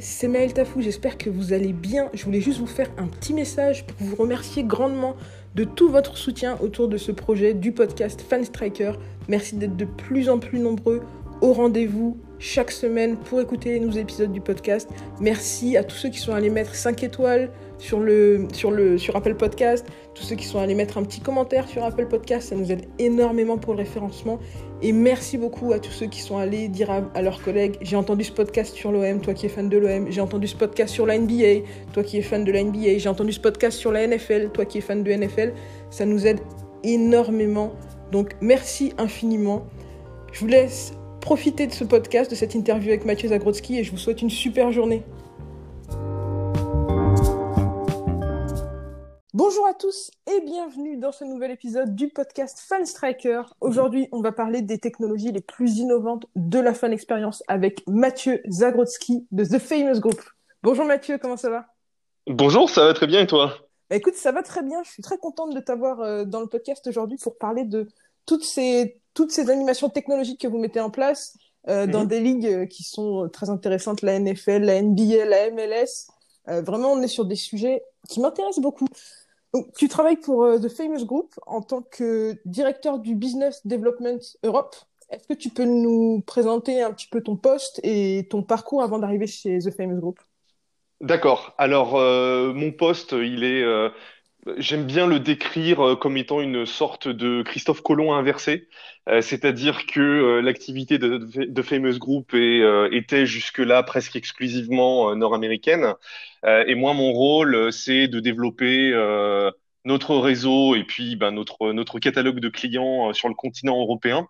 C'est 0.00 0.28
Maël 0.28 0.52
Tafou, 0.52 0.80
j'espère 0.80 1.18
que 1.18 1.28
vous 1.28 1.52
allez 1.52 1.74
bien. 1.74 2.08
Je 2.14 2.24
voulais 2.24 2.40
juste 2.40 2.58
vous 2.58 2.66
faire 2.66 2.90
un 2.96 3.06
petit 3.06 3.34
message 3.34 3.86
pour 3.86 4.06
vous 4.06 4.16
remercier 4.16 4.64
grandement 4.64 5.14
de 5.54 5.64
tout 5.64 5.90
votre 5.90 6.16
soutien 6.16 6.56
autour 6.62 6.88
de 6.88 6.96
ce 6.96 7.12
projet 7.12 7.52
du 7.52 7.72
podcast 7.72 8.22
Fan 8.22 8.42
Striker. 8.42 8.92
Merci 9.28 9.56
d'être 9.56 9.76
de 9.76 9.84
plus 9.84 10.30
en 10.30 10.38
plus 10.38 10.58
nombreux 10.58 11.02
au 11.42 11.52
rendez-vous 11.52 12.16
chaque 12.38 12.70
semaine 12.70 13.16
pour 13.18 13.40
écouter 13.40 13.72
les 13.72 13.80
nouveaux 13.80 13.98
épisodes 13.98 14.32
du 14.32 14.40
podcast. 14.40 14.88
Merci 15.20 15.76
à 15.76 15.84
tous 15.84 15.96
ceux 15.96 16.08
qui 16.08 16.18
sont 16.18 16.32
allés 16.32 16.50
mettre 16.50 16.74
5 16.74 17.02
étoiles 17.02 17.50
sur, 17.80 17.98
le, 17.98 18.46
sur, 18.52 18.70
le, 18.70 18.98
sur 18.98 19.16
Apple 19.16 19.34
Podcast, 19.34 19.86
tous 20.14 20.22
ceux 20.22 20.36
qui 20.36 20.44
sont 20.44 20.58
allés 20.58 20.74
mettre 20.74 20.98
un 20.98 21.02
petit 21.02 21.20
commentaire 21.20 21.66
sur 21.66 21.82
Apple 21.82 22.06
Podcast, 22.06 22.50
ça 22.50 22.54
nous 22.54 22.70
aide 22.70 22.86
énormément 22.98 23.58
pour 23.58 23.72
le 23.72 23.78
référencement. 23.78 24.38
Et 24.82 24.92
merci 24.92 25.38
beaucoup 25.38 25.72
à 25.72 25.78
tous 25.78 25.90
ceux 25.90 26.06
qui 26.06 26.20
sont 26.20 26.36
allés 26.36 26.68
dire 26.68 26.90
à, 26.90 27.22
leurs 27.22 27.42
collègues, 27.42 27.76
j'ai 27.80 27.96
entendu 27.96 28.24
ce 28.24 28.32
podcast 28.32 28.74
sur 28.74 28.92
l'OM, 28.92 29.20
toi 29.20 29.34
qui 29.34 29.46
es 29.46 29.48
fan 29.48 29.68
de 29.68 29.78
l'OM, 29.78 30.10
j'ai 30.10 30.20
entendu 30.20 30.46
ce 30.46 30.56
podcast 30.56 30.92
sur 30.92 31.06
la 31.06 31.18
NBA, 31.18 31.66
toi 31.92 32.02
qui 32.02 32.18
es 32.18 32.22
fan 32.22 32.44
de 32.44 32.52
la 32.52 32.62
NBA, 32.62 32.98
j'ai 32.98 33.08
entendu 33.08 33.32
ce 33.32 33.40
podcast 33.40 33.78
sur 33.78 33.92
la 33.92 34.06
NFL, 34.06 34.50
toi 34.52 34.64
qui 34.64 34.78
es 34.78 34.82
fan 34.82 35.02
de 35.02 35.10
NFL. 35.10 35.52
Ça 35.90 36.04
nous 36.04 36.26
aide 36.26 36.40
énormément. 36.84 37.72
Donc 38.12 38.36
merci 38.40 38.92
infiniment. 38.98 39.66
Je 40.32 40.40
vous 40.40 40.46
laisse 40.46 40.92
profiter 41.20 41.66
de 41.66 41.72
ce 41.72 41.84
podcast, 41.84 42.30
de 42.30 42.36
cette 42.36 42.54
interview 42.54 42.90
avec 42.90 43.04
Mathieu 43.04 43.28
Zagrodzki 43.28 43.78
et 43.78 43.84
je 43.84 43.90
vous 43.90 43.98
souhaite 43.98 44.22
une 44.22 44.30
super 44.30 44.70
journée. 44.72 45.02
Bonjour 49.42 49.66
à 49.66 49.72
tous 49.72 50.10
et 50.30 50.42
bienvenue 50.42 50.98
dans 50.98 51.12
ce 51.12 51.24
nouvel 51.24 51.50
épisode 51.50 51.94
du 51.94 52.08
podcast 52.08 52.58
Fan 52.60 52.84
Striker. 52.84 53.40
Aujourd'hui, 53.62 54.06
on 54.12 54.20
va 54.20 54.32
parler 54.32 54.60
des 54.60 54.76
technologies 54.76 55.32
les 55.32 55.40
plus 55.40 55.78
innovantes 55.78 56.26
de 56.36 56.58
la 56.58 56.74
fan 56.74 56.92
expérience 56.92 57.42
avec 57.48 57.82
Mathieu 57.86 58.42
Zagrodzki 58.50 59.26
de 59.30 59.42
The 59.46 59.58
Famous 59.58 59.98
Group. 59.98 60.20
Bonjour 60.62 60.84
Mathieu, 60.84 61.16
comment 61.16 61.38
ça 61.38 61.48
va? 61.48 61.64
Bonjour, 62.26 62.68
ça 62.68 62.84
va 62.84 62.92
très 62.92 63.06
bien 63.06 63.22
et 63.22 63.26
toi? 63.26 63.54
Bah, 63.88 63.96
Écoute, 63.96 64.12
ça 64.12 64.30
va 64.30 64.42
très 64.42 64.62
bien. 64.62 64.82
Je 64.84 64.90
suis 64.90 65.02
très 65.02 65.16
contente 65.16 65.54
de 65.54 65.60
t'avoir 65.60 66.00
euh, 66.00 66.26
dans 66.26 66.40
le 66.40 66.46
podcast 66.46 66.86
aujourd'hui 66.86 67.16
pour 67.16 67.38
parler 67.38 67.64
de 67.64 67.88
toutes 68.26 68.44
ces, 68.44 69.00
toutes 69.14 69.30
ces 69.30 69.48
animations 69.48 69.88
technologiques 69.88 70.42
que 70.42 70.48
vous 70.48 70.58
mettez 70.58 70.80
en 70.80 70.90
place 70.90 71.38
euh, 71.66 71.86
dans 71.86 72.02
mhm. 72.02 72.08
des 72.08 72.20
ligues 72.20 72.46
euh, 72.46 72.66
qui 72.66 72.82
sont 72.82 73.30
très 73.32 73.48
intéressantes, 73.48 74.02
la 74.02 74.20
NFL, 74.20 74.64
la 74.64 74.82
NBA, 74.82 75.24
la 75.24 75.50
MLS. 75.50 76.08
vraiment, 76.46 76.92
on 76.92 77.00
est 77.00 77.08
sur 77.08 77.24
des 77.24 77.36
sujets 77.36 77.82
qui 78.06 78.20
m'intéressent 78.20 78.60
beaucoup. 78.60 78.86
Donc, 79.52 79.72
tu 79.76 79.88
travailles 79.88 80.16
pour 80.16 80.44
euh, 80.44 80.58
The 80.58 80.68
Famous 80.68 81.04
Group 81.04 81.34
en 81.46 81.60
tant 81.60 81.82
que 81.82 82.36
directeur 82.44 82.98
du 82.98 83.14
Business 83.14 83.66
Development 83.66 84.20
Europe. 84.44 84.76
Est-ce 85.10 85.26
que 85.26 85.34
tu 85.34 85.50
peux 85.50 85.64
nous 85.64 86.22
présenter 86.24 86.82
un 86.82 86.92
petit 86.92 87.08
peu 87.08 87.20
ton 87.20 87.36
poste 87.36 87.80
et 87.82 88.28
ton 88.30 88.42
parcours 88.42 88.82
avant 88.82 88.98
d'arriver 88.98 89.26
chez 89.26 89.58
The 89.58 89.70
Famous 89.70 89.98
Group? 89.98 90.20
D'accord. 91.00 91.54
Alors, 91.58 91.96
euh, 91.96 92.52
mon 92.52 92.72
poste, 92.72 93.12
il 93.12 93.42
est, 93.42 93.62
euh, 93.62 93.88
j'aime 94.56 94.84
bien 94.84 95.06
le 95.06 95.20
décrire 95.20 95.96
comme 96.00 96.16
étant 96.16 96.40
une 96.40 96.66
sorte 96.66 97.08
de 97.08 97.42
Christophe 97.42 97.82
Colomb 97.82 98.14
inversé. 98.14 98.68
C'est-à-dire 99.20 99.86
que 99.86 100.40
l'activité 100.40 100.98
de, 100.98 101.62
Famous 101.62 101.98
Group 101.98 102.34
était 102.34 103.26
jusque-là 103.26 103.82
presque 103.82 104.16
exclusivement 104.16 105.14
nord-américaine. 105.16 105.94
et 106.44 106.74
moi, 106.74 106.94
mon 106.94 107.12
rôle, 107.12 107.72
c'est 107.72 108.08
de 108.08 108.20
développer 108.20 108.92
notre 109.84 110.16
réseau 110.16 110.74
et 110.74 110.84
puis 110.84 111.16
ben, 111.16 111.32
notre 111.32 111.98
catalogue 111.98 112.40
de 112.40 112.48
clients 112.48 113.12
sur 113.12 113.28
le 113.28 113.34
continent 113.34 113.78
européen. 113.80 114.28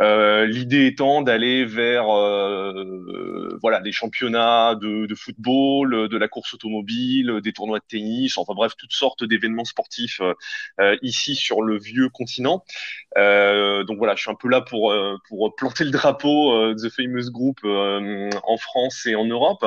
Euh, 0.00 0.44
l'idée 0.46 0.86
étant 0.86 1.22
d'aller 1.22 1.64
vers 1.64 2.10
euh, 2.10 3.56
voilà 3.62 3.80
des 3.80 3.92
championnats 3.92 4.74
de, 4.74 5.06
de, 5.06 5.14
football, 5.14 6.08
de 6.08 6.16
la 6.16 6.26
course 6.26 6.54
automobile, 6.54 7.40
des 7.42 7.52
tournois 7.52 7.78
de 7.78 7.84
tennis, 7.86 8.36
enfin 8.36 8.54
bref 8.54 8.72
toutes 8.76 8.92
sortes 8.92 9.22
d'événements 9.22 9.64
sportifs 9.64 10.20
euh, 10.80 10.96
ici 11.02 11.36
sur 11.36 11.62
le 11.62 11.78
vieux 11.78 12.08
continent. 12.08 12.64
donc 13.16 13.98
voilà, 13.98 14.16
je 14.16 14.22
suis 14.22 14.30
un 14.30 14.34
peu 14.34 14.48
là 14.48 14.60
pour 14.60 14.92
pour 15.28 15.54
planter 15.54 15.84
le 15.84 15.90
drapeau 15.90 16.74
The 16.74 16.88
Famous 16.90 17.30
Group 17.30 17.60
en 17.64 18.56
France 18.56 19.06
et 19.06 19.14
en 19.14 19.26
Europe. 19.26 19.64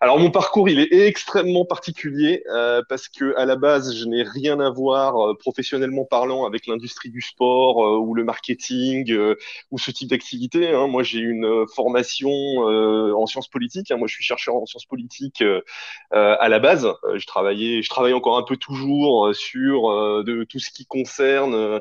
Alors 0.00 0.18
mon 0.18 0.30
parcours 0.30 0.70
il 0.70 0.80
est 0.80 1.06
extrêmement 1.06 1.66
particulier 1.66 2.42
parce 2.88 3.08
que 3.08 3.36
à 3.36 3.44
la 3.44 3.56
base 3.56 3.94
je 3.94 4.06
n'ai 4.06 4.22
rien 4.22 4.58
à 4.60 4.70
voir 4.70 5.36
professionnellement 5.38 6.06
parlant 6.06 6.46
avec 6.46 6.66
l'industrie 6.66 7.10
du 7.10 7.20
sport 7.20 7.76
ou 8.00 8.14
le 8.14 8.24
marketing 8.24 9.14
ou 9.70 9.78
ce 9.78 9.90
type 9.90 10.08
d'activité. 10.08 10.70
Hein. 10.70 10.86
Moi, 10.86 11.02
j'ai 11.02 11.18
une 11.18 11.44
euh, 11.44 11.66
formation 11.74 12.30
euh, 12.30 13.12
en 13.14 13.26
sciences 13.26 13.48
politiques. 13.48 13.90
Hein. 13.90 13.96
Moi, 13.96 14.06
je 14.08 14.14
suis 14.14 14.24
chercheur 14.24 14.54
en 14.54 14.66
sciences 14.66 14.86
politiques 14.86 15.42
euh, 15.42 15.60
à 16.10 16.48
la 16.48 16.58
base. 16.58 16.88
je 17.14 17.26
travaillais, 17.26 17.82
je 17.82 17.88
travaille 17.88 18.12
encore 18.12 18.36
un 18.36 18.42
peu 18.42 18.56
toujours 18.56 19.34
sur 19.34 19.88
de 20.24 20.44
tout 20.44 20.58
ce 20.58 20.70
qui 20.70 20.86
concerne 20.86 21.54
euh, 21.54 21.78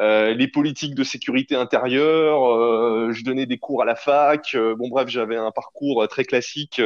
les 0.00 0.48
politiques 0.48 0.94
de 0.94 1.04
sécurité 1.04 1.54
intérieure, 1.54 2.44
euh, 2.52 3.12
je 3.12 3.24
donnais 3.24 3.46
des 3.46 3.58
cours 3.58 3.82
à 3.82 3.84
la 3.84 3.94
fac. 3.94 4.54
Euh, 4.54 4.74
bon 4.74 4.88
bref, 4.88 5.08
j'avais 5.08 5.36
un 5.36 5.50
parcours 5.50 6.06
très 6.08 6.24
classique 6.24 6.80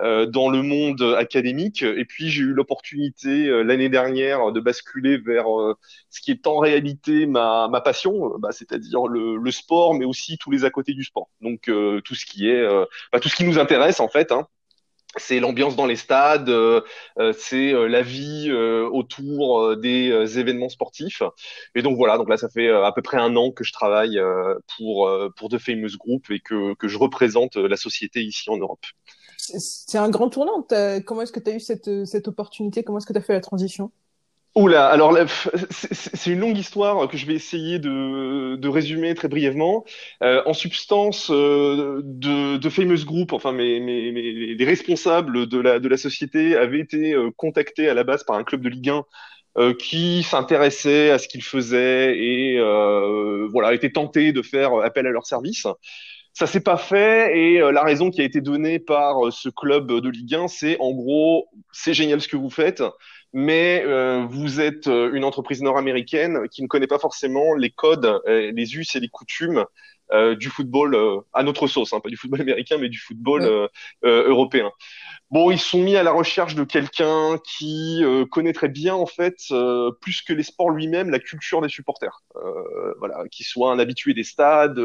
dans 0.00 0.48
le 0.50 0.62
monde 0.62 1.14
académique. 1.18 1.82
Et 1.82 2.04
puis 2.04 2.30
j'ai 2.30 2.42
eu 2.42 2.52
l'opportunité 2.52 3.46
l'année 3.64 3.88
dernière 3.88 4.52
de 4.52 4.60
basculer 4.60 5.18
vers 5.18 5.46
ce 6.10 6.20
qui 6.20 6.30
est 6.30 6.46
en 6.46 6.58
réalité 6.58 7.26
ma, 7.26 7.68
passion, 7.84 8.38
bah, 8.38 8.50
c'est-à-dire 8.52 9.06
le, 9.06 9.36
le, 9.36 9.50
sport, 9.50 9.94
mais 9.94 10.04
aussi 10.04 10.38
tous 10.38 10.50
les 10.50 10.64
à 10.64 10.70
côté 10.70 10.94
du 10.94 11.04
sport. 11.04 11.28
Donc 11.40 11.62
tout 11.62 12.14
ce 12.14 12.26
qui 12.26 12.48
est, 12.48 12.66
bah, 13.12 13.20
tout 13.20 13.28
ce 13.28 13.36
qui 13.36 13.44
nous 13.44 13.58
intéresse 13.58 14.00
en 14.00 14.08
fait. 14.08 14.32
Hein 14.32 14.46
c'est 15.16 15.40
l'ambiance 15.40 15.76
dans 15.76 15.86
les 15.86 15.96
stades, 15.96 16.48
euh, 16.48 16.80
euh, 17.18 17.32
c'est 17.36 17.72
euh, 17.72 17.86
la 17.86 18.02
vie 18.02 18.50
autour 18.52 19.76
des 19.76 20.38
événements 20.38 20.68
sportifs. 20.68 21.22
Et 21.74 21.82
donc 21.82 21.96
voilà, 21.96 22.18
donc 22.18 22.28
là 22.28 22.36
ça 22.36 22.48
fait 22.48 22.68
à 22.68 22.92
peu 22.92 23.02
près 23.02 23.18
un 23.18 23.36
an 23.36 23.50
que 23.50 23.64
je 23.64 23.72
travaille 23.72 24.20
pour 24.76 25.10
pour 25.36 25.48
The 25.48 25.58
Famous 25.58 25.96
Group 25.98 26.30
et 26.30 26.40
que 26.40 26.74
que 26.74 26.88
je 26.88 26.98
représente 26.98 27.56
la 27.56 27.76
société 27.76 28.22
ici 28.22 28.50
en 28.50 28.56
Europe. 28.56 28.84
C'est 29.36 29.98
un 29.98 30.08
grand 30.08 30.30
tournant. 30.30 30.66
Comment 31.06 31.22
est-ce 31.22 31.32
que 31.32 31.40
tu 31.40 31.50
as 31.50 31.54
eu 31.54 31.60
cette 31.60 32.04
cette 32.06 32.28
opportunité? 32.28 32.82
Comment 32.82 32.98
est-ce 32.98 33.06
que 33.06 33.12
tu 33.12 33.18
as 33.18 33.22
fait 33.22 33.34
la 33.34 33.40
transition? 33.40 33.90
Oula, 34.56 34.86
alors 34.86 35.18
c'est 35.70 36.30
une 36.30 36.38
longue 36.38 36.56
histoire 36.56 37.08
que 37.08 37.16
je 37.16 37.26
vais 37.26 37.34
essayer 37.34 37.80
de, 37.80 38.54
de 38.54 38.68
résumer 38.68 39.12
très 39.16 39.26
brièvement. 39.26 39.84
Euh, 40.22 40.42
en 40.46 40.54
substance, 40.54 41.28
euh, 41.32 42.00
de, 42.04 42.56
de 42.56 42.68
Famous 42.68 43.04
Group, 43.04 43.32
enfin 43.32 43.50
mes, 43.50 43.80
mes, 43.80 44.12
mes, 44.12 44.54
les 44.54 44.64
responsables 44.64 45.48
de 45.48 45.58
la, 45.58 45.80
de 45.80 45.88
la 45.88 45.96
société 45.96 46.56
avaient 46.56 46.78
été 46.78 47.14
euh, 47.14 47.32
contactés 47.36 47.88
à 47.88 47.94
la 47.94 48.04
base 48.04 48.22
par 48.22 48.36
un 48.36 48.44
club 48.44 48.60
de 48.60 48.68
Ligue 48.68 48.90
1 48.90 49.04
euh, 49.58 49.74
qui 49.74 50.22
s'intéressait 50.22 51.10
à 51.10 51.18
ce 51.18 51.26
qu'ils 51.26 51.42
faisaient 51.42 52.16
et 52.16 52.56
euh, 52.56 53.48
voilà 53.50 53.74
était 53.74 53.90
tenté 53.90 54.32
de 54.32 54.42
faire 54.42 54.72
appel 54.84 55.08
à 55.08 55.10
leur 55.10 55.26
service. 55.26 55.66
Ça 56.32 56.46
s'est 56.46 56.60
pas 56.62 56.76
fait 56.76 57.36
et 57.36 57.58
la 57.58 57.82
raison 57.82 58.10
qui 58.10 58.20
a 58.20 58.24
été 58.24 58.40
donnée 58.40 58.78
par 58.78 59.32
ce 59.32 59.48
club 59.48 59.92
de 60.00 60.08
Ligue 60.08 60.34
1, 60.34 60.48
c'est 60.48 60.76
en 60.80 60.92
gros 60.92 61.48
c'est 61.72 61.94
génial 61.94 62.20
ce 62.20 62.28
que 62.28 62.36
vous 62.36 62.50
faites 62.50 62.82
mais 63.34 63.82
euh, 63.84 64.24
vous 64.30 64.60
êtes 64.60 64.86
euh, 64.86 65.12
une 65.12 65.24
entreprise 65.24 65.60
nord-américaine 65.60 66.48
qui 66.50 66.62
ne 66.62 66.68
connaît 66.68 66.86
pas 66.86 67.00
forcément 67.00 67.54
les 67.54 67.70
codes, 67.70 68.20
euh, 68.28 68.52
les 68.54 68.76
us 68.76 68.94
et 68.94 69.00
les 69.00 69.08
coutumes 69.08 69.66
du 70.38 70.50
football 70.50 71.24
à 71.32 71.42
notre 71.42 71.66
sauce, 71.66 71.92
hein, 71.94 71.98
pas 71.98 72.10
du 72.10 72.16
football 72.16 72.40
américain, 72.42 72.76
mais 72.78 72.90
du 72.90 72.98
football 72.98 73.68
européen. 74.02 74.70
Bon, 75.30 75.50
ils 75.50 75.58
sont 75.58 75.82
mis 75.82 75.96
à 75.96 76.02
la 76.02 76.12
recherche 76.12 76.54
de 76.54 76.62
quelqu'un 76.62 77.38
qui 77.42 78.04
connaîtrait 78.30 78.68
bien, 78.68 78.94
en 78.94 79.06
fait, 79.06 79.38
plus 80.02 80.20
que 80.22 80.34
les 80.34 80.42
sports 80.42 80.70
lui-même, 80.70 81.10
la 81.10 81.18
culture 81.18 81.62
des 81.62 81.70
supporters. 81.70 82.20
voilà, 82.98 83.24
qui 83.32 83.44
soit 83.44 83.72
un 83.72 83.78
habitué 83.78 84.12
des 84.12 84.24
stades, 84.24 84.78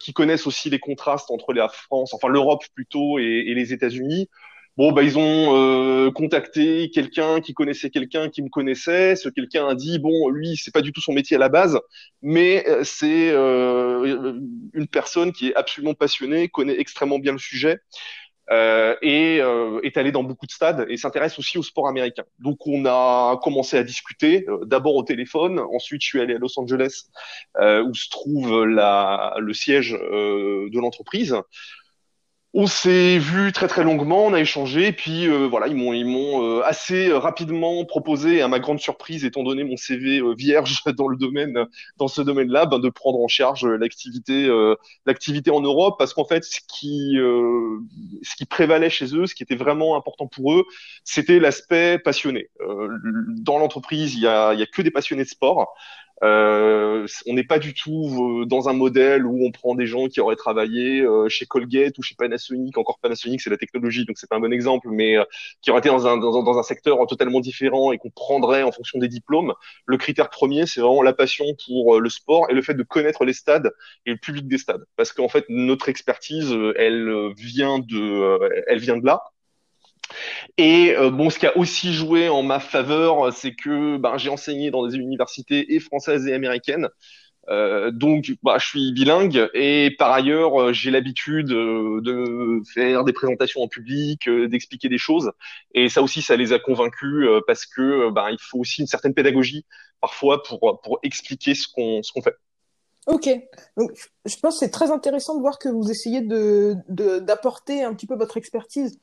qui 0.00 0.12
connaissent 0.12 0.48
aussi 0.48 0.68
les 0.68 0.80
contrastes 0.80 1.30
entre 1.30 1.54
la 1.54 1.68
France, 1.68 2.12
enfin 2.12 2.28
l'Europe 2.28 2.64
plutôt, 2.74 3.20
et, 3.20 3.44
et 3.46 3.54
les 3.54 3.72
États-Unis. 3.72 4.28
Bon, 4.76 4.90
bah, 4.90 5.04
ils 5.04 5.16
ont 5.18 5.56
euh, 5.56 6.10
contacté 6.10 6.90
quelqu'un 6.90 7.40
qui 7.40 7.54
connaissait 7.54 7.90
quelqu'un 7.90 8.28
qui 8.28 8.42
me 8.42 8.48
connaissait. 8.48 9.14
Ce 9.14 9.28
quelqu'un 9.28 9.68
a 9.68 9.74
dit, 9.76 10.00
bon, 10.00 10.28
lui, 10.30 10.56
c'est 10.56 10.72
pas 10.74 10.80
du 10.80 10.92
tout 10.92 11.00
son 11.00 11.12
métier 11.12 11.36
à 11.36 11.38
la 11.38 11.48
base, 11.48 11.78
mais 12.22 12.68
euh, 12.68 12.82
c'est 12.82 13.30
euh, 13.30 14.34
une 14.72 14.88
personne 14.88 15.32
qui 15.32 15.48
est 15.50 15.54
absolument 15.54 15.94
passionnée, 15.94 16.48
connaît 16.48 16.78
extrêmement 16.80 17.20
bien 17.20 17.32
le 17.32 17.38
sujet. 17.38 17.78
euh, 18.52 18.96
et 19.02 19.40
euh, 19.40 19.80
est 19.84 19.96
allé 19.98 20.12
dans 20.12 20.24
beaucoup 20.24 20.46
de 20.46 20.52
stades 20.52 20.86
et 20.88 20.96
s'intéresse 20.98 21.38
aussi 21.38 21.58
au 21.58 21.62
sport 21.64 21.88
américain. 21.88 22.24
Donc 22.40 22.66
on 22.66 22.84
a 22.86 23.38
commencé 23.42 23.78
à 23.78 23.84
discuter, 23.84 24.44
euh, 24.48 24.64
d'abord 24.66 24.96
au 24.96 25.04
téléphone, 25.04 25.60
ensuite 25.60 26.02
je 26.02 26.08
suis 26.08 26.20
allé 26.20 26.34
à 26.34 26.38
Los 26.38 26.58
Angeles 26.60 27.04
où 27.60 27.94
se 27.94 28.10
trouve 28.10 28.64
la, 28.66 29.34
le 29.38 29.54
siège 29.54 29.92
de 29.92 30.80
l'entreprise. 30.80 31.36
On 32.56 32.68
s'est 32.68 33.18
vu 33.18 33.50
très 33.50 33.66
très 33.66 33.82
longuement, 33.82 34.26
on 34.26 34.32
a 34.32 34.38
échangé, 34.38 34.92
puis 34.92 35.26
euh, 35.26 35.48
voilà, 35.48 35.66
ils 35.66 35.74
m'ont 35.74 36.44
euh, 36.44 36.62
assez 36.62 37.12
rapidement 37.12 37.84
proposé, 37.84 38.42
à 38.42 38.46
ma 38.46 38.60
grande 38.60 38.78
surprise, 38.78 39.24
étant 39.24 39.42
donné 39.42 39.64
mon 39.64 39.76
CV 39.76 40.20
euh, 40.20 40.34
vierge 40.38 40.84
dans 40.96 41.08
le 41.08 41.16
domaine, 41.16 41.66
dans 41.96 42.06
ce 42.06 42.22
domaine-là, 42.22 42.66
ben, 42.66 42.78
de 42.78 42.88
prendre 42.90 43.18
en 43.18 43.26
charge 43.26 43.66
l'activité 43.66 44.48
l'activité 45.04 45.50
en 45.50 45.62
Europe, 45.62 45.96
parce 45.98 46.14
qu'en 46.14 46.24
fait, 46.24 46.44
ce 46.44 46.60
qui 46.68 47.16
ce 48.22 48.36
qui 48.36 48.46
prévalait 48.46 48.88
chez 48.88 49.16
eux, 49.16 49.26
ce 49.26 49.34
qui 49.34 49.42
était 49.42 49.56
vraiment 49.56 49.96
important 49.96 50.28
pour 50.28 50.52
eux, 50.52 50.64
c'était 51.02 51.40
l'aspect 51.40 51.98
passionné. 51.98 52.50
dans 53.40 53.58
l'entreprise, 53.58 54.14
il 54.14 54.20
y 54.20 54.28
a 54.28 54.54
il 54.54 54.60
y 54.60 54.62
a 54.62 54.66
que 54.66 54.82
des 54.82 54.92
passionnés 54.92 55.24
de 55.24 55.28
sport. 55.28 55.74
Euh, 56.24 57.06
on 57.26 57.34
n'est 57.34 57.44
pas 57.44 57.58
du 57.58 57.74
tout 57.74 58.40
euh, 58.42 58.46
dans 58.46 58.68
un 58.70 58.72
modèle 58.72 59.26
où 59.26 59.44
on 59.46 59.50
prend 59.50 59.74
des 59.74 59.86
gens 59.86 60.08
qui 60.08 60.20
auraient 60.20 60.36
travaillé 60.36 61.02
euh, 61.02 61.28
chez 61.28 61.44
Colgate 61.44 61.98
ou 61.98 62.02
chez 62.02 62.14
Panasonic. 62.14 62.78
Encore 62.78 62.98
Panasonic, 62.98 63.42
c'est 63.42 63.50
la 63.50 63.58
technologie, 63.58 64.06
donc 64.06 64.16
c'est 64.18 64.28
pas 64.28 64.36
un 64.36 64.40
bon 64.40 64.52
exemple, 64.52 64.88
mais 64.90 65.16
qui 65.60 65.70
auraient 65.70 65.80
été 65.80 65.90
dans 65.90 66.06
un, 66.06 66.16
dans, 66.16 66.42
dans 66.42 66.58
un 66.58 66.62
secteur 66.62 66.98
totalement 67.06 67.40
différent 67.40 67.92
et 67.92 67.98
qu'on 67.98 68.10
prendrait 68.10 68.62
en 68.62 68.72
fonction 68.72 68.98
des 68.98 69.08
diplômes. 69.08 69.52
Le 69.86 69.98
critère 69.98 70.30
premier, 70.30 70.66
c'est 70.66 70.80
vraiment 70.80 71.02
la 71.02 71.12
passion 71.12 71.44
pour 71.66 72.00
le 72.00 72.08
sport 72.08 72.46
et 72.50 72.54
le 72.54 72.62
fait 72.62 72.74
de 72.74 72.82
connaître 72.82 73.24
les 73.24 73.34
stades 73.34 73.70
et 74.06 74.12
le 74.12 74.16
public 74.16 74.48
des 74.48 74.58
stades, 74.58 74.84
parce 74.96 75.12
qu'en 75.12 75.28
fait 75.28 75.44
notre 75.48 75.88
expertise, 75.88 76.56
elle 76.76 77.32
vient 77.36 77.80
de, 77.80 78.64
elle 78.66 78.78
vient 78.78 78.96
de 78.96 79.04
là. 79.04 79.22
Et 80.58 80.94
euh, 80.96 81.10
bon, 81.10 81.30
ce 81.30 81.38
qui 81.38 81.46
a 81.46 81.56
aussi 81.56 81.92
joué 81.92 82.28
en 82.28 82.42
ma 82.42 82.60
faveur, 82.60 83.32
c'est 83.32 83.54
que 83.54 83.96
ben, 83.96 84.16
j'ai 84.18 84.30
enseigné 84.30 84.70
dans 84.70 84.86
des 84.86 84.96
universités 84.96 85.74
et 85.74 85.80
françaises 85.80 86.26
et 86.26 86.34
américaines. 86.34 86.88
Euh, 87.50 87.90
donc, 87.90 88.32
bah, 88.42 88.56
je 88.58 88.66
suis 88.66 88.92
bilingue 88.92 89.50
et 89.52 89.94
par 89.98 90.12
ailleurs, 90.12 90.58
euh, 90.58 90.72
j'ai 90.72 90.90
l'habitude 90.90 91.48
de 91.48 92.62
faire 92.72 93.04
des 93.04 93.12
présentations 93.12 93.62
en 93.62 93.68
public, 93.68 94.28
d'expliquer 94.28 94.88
des 94.88 94.98
choses. 94.98 95.32
Et 95.74 95.88
ça 95.88 96.02
aussi, 96.02 96.22
ça 96.22 96.36
les 96.36 96.52
a 96.52 96.58
convaincus 96.58 97.28
parce 97.46 97.66
que 97.66 98.10
ben, 98.10 98.30
il 98.30 98.38
faut 98.40 98.58
aussi 98.60 98.80
une 98.80 98.86
certaine 98.86 99.12
pédagogie 99.12 99.66
parfois 100.00 100.42
pour 100.42 100.80
pour 100.82 100.98
expliquer 101.02 101.54
ce 101.54 101.66
qu'on 101.68 102.02
ce 102.02 102.12
qu'on 102.12 102.22
fait. 102.22 102.34
Ok, 103.06 103.28
je 103.76 104.36
pense 104.40 104.54
que 104.54 104.60
c'est 104.60 104.70
très 104.70 104.90
intéressant 104.90 105.36
de 105.36 105.42
voir 105.42 105.58
que 105.58 105.68
vous 105.68 105.90
essayez 105.90 106.22
de 106.22 106.74
d'apporter 106.88 107.82
un 107.82 107.92
petit 107.92 108.06
peu 108.06 108.14
votre 108.14 108.38
expertise 108.38 108.98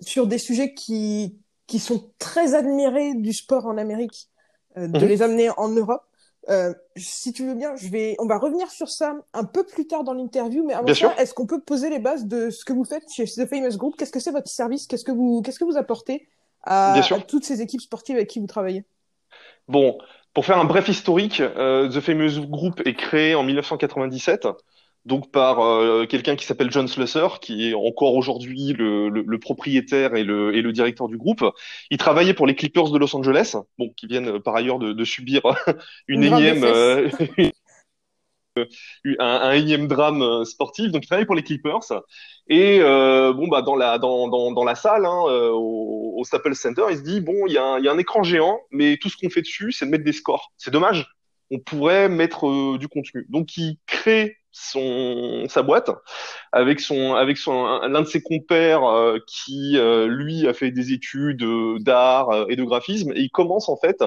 sur 0.00 0.26
des 0.26 0.38
sujets 0.38 0.74
qui, 0.74 1.38
qui 1.66 1.78
sont 1.78 2.10
très 2.18 2.54
admirés 2.54 3.14
du 3.14 3.32
sport 3.32 3.66
en 3.66 3.78
Amérique, 3.78 4.28
euh, 4.76 4.88
de 4.88 4.98
mhm. 4.98 5.06
les 5.06 5.22
amener 5.22 5.50
en 5.56 5.68
Europe. 5.68 6.02
Euh, 6.48 6.72
si 6.96 7.32
tu 7.32 7.46
veux 7.46 7.54
bien, 7.54 7.76
je 7.76 7.88
vais, 7.88 8.16
on 8.18 8.26
va 8.26 8.38
revenir 8.38 8.70
sur 8.70 8.88
ça 8.88 9.14
un 9.34 9.44
peu 9.44 9.64
plus 9.64 9.86
tard 9.86 10.04
dans 10.04 10.14
l'interview, 10.14 10.64
mais 10.66 10.72
avant 10.74 10.92
ça, 10.94 11.14
est-ce 11.18 11.34
qu'on 11.34 11.46
peut 11.46 11.60
poser 11.60 11.90
les 11.90 11.98
bases 11.98 12.26
de 12.26 12.50
ce 12.50 12.64
que 12.64 12.72
vous 12.72 12.84
faites 12.84 13.04
chez 13.12 13.24
The 13.24 13.46
Famous 13.46 13.76
Group? 13.76 13.94
Qu'est-ce 13.96 14.10
que 14.10 14.20
c'est 14.20 14.32
votre 14.32 14.48
service? 14.48 14.86
Qu'est-ce 14.86 15.04
que 15.04 15.12
vous, 15.12 15.42
qu'est-ce 15.42 15.58
que 15.58 15.64
vous 15.64 15.76
apportez 15.76 16.28
à, 16.64 17.00
toutes 17.28 17.44
ces 17.44 17.62
équipes 17.62 17.80
sportives 17.80 18.16
avec 18.16 18.28
qui 18.28 18.40
vous 18.40 18.46
travaillez? 18.46 18.84
Bon, 19.68 19.98
pour 20.34 20.46
faire 20.46 20.58
un 20.58 20.64
bref 20.64 20.88
historique, 20.88 21.40
euh, 21.40 21.88
The 21.88 22.00
Famous 22.00 22.46
Group 22.46 22.80
est 22.84 22.94
créé 22.94 23.34
en 23.34 23.42
1997 23.42 24.48
donc 25.06 25.30
par 25.30 25.60
euh, 25.60 26.04
quelqu'un 26.06 26.36
qui 26.36 26.44
s'appelle 26.44 26.70
John 26.70 26.86
Slusser, 26.86 27.26
qui 27.40 27.70
est 27.70 27.74
encore 27.74 28.14
aujourd'hui 28.14 28.74
le, 28.74 29.08
le, 29.08 29.22
le, 29.26 29.38
propriétaire 29.38 30.14
et 30.14 30.24
le, 30.24 30.54
et 30.54 30.60
le 30.60 30.72
directeur 30.72 31.08
du 31.08 31.16
groupe. 31.16 31.44
Il 31.90 31.96
travaillait 31.96 32.34
pour 32.34 32.46
les 32.46 32.54
Clippers 32.54 32.90
de 32.90 32.98
Los 32.98 33.16
Angeles, 33.16 33.56
bon, 33.78 33.90
qui 33.96 34.06
viennent 34.06 34.28
euh, 34.28 34.40
par 34.40 34.54
ailleurs 34.54 34.78
de, 34.78 34.92
de 34.92 35.04
subir 35.04 35.40
une, 36.08 36.22
énième, 36.22 36.64
euh, 36.64 37.08
un, 38.56 38.64
un, 39.18 39.52
énième 39.52 39.88
drame 39.88 40.44
sportif. 40.44 40.90
Donc 40.90 41.04
il 41.04 41.06
travaillait 41.06 41.26
pour 41.26 41.36
les 41.36 41.44
Clippers. 41.44 42.02
Et 42.48 42.80
euh, 42.82 43.32
bon, 43.32 43.48
bah 43.48 43.62
dans 43.62 43.76
la 43.76 43.98
dans, 43.98 44.28
dans, 44.28 44.52
dans 44.52 44.64
la 44.64 44.74
salle, 44.74 45.06
hein, 45.06 45.22
au, 45.24 46.14
au, 46.18 46.24
Staples 46.24 46.56
Center, 46.56 46.84
il 46.90 46.98
se 46.98 47.02
dit 47.02 47.22
bon, 47.22 47.46
il 47.46 47.54
y, 47.54 47.58
a 47.58 47.64
un, 47.64 47.78
il 47.78 47.86
y 47.86 47.88
a 47.88 47.92
un 47.92 47.98
écran 47.98 48.22
géant, 48.22 48.60
mais 48.70 48.98
tout 48.98 49.08
ce 49.08 49.16
qu'on 49.16 49.30
fait 49.30 49.40
dessus, 49.40 49.72
c'est 49.72 49.86
de 49.86 49.90
mettre 49.90 50.04
des 50.04 50.12
scores. 50.12 50.52
C'est 50.58 50.70
dommage. 50.70 51.06
On 51.50 51.58
pourrait 51.58 52.10
mettre 52.10 52.76
du 52.76 52.86
contenu. 52.86 53.26
Donc 53.30 53.56
il 53.56 53.78
crée 53.86 54.36
son 54.52 55.46
sa 55.48 55.62
boîte 55.62 55.90
avec 56.52 56.80
son 56.80 57.14
avec 57.14 57.38
son 57.38 57.80
l'un 57.80 58.02
de 58.02 58.06
ses 58.06 58.22
compères 58.22 58.84
euh, 58.84 59.18
qui 59.26 59.76
euh, 59.76 60.06
lui 60.06 60.48
a 60.48 60.54
fait 60.54 60.70
des 60.70 60.92
études 60.92 61.42
euh, 61.42 61.78
d'art 61.78 62.46
et 62.48 62.56
de 62.56 62.64
graphisme 62.64 63.12
et 63.12 63.20
il 63.20 63.30
commence 63.30 63.68
en 63.68 63.76
fait 63.76 64.02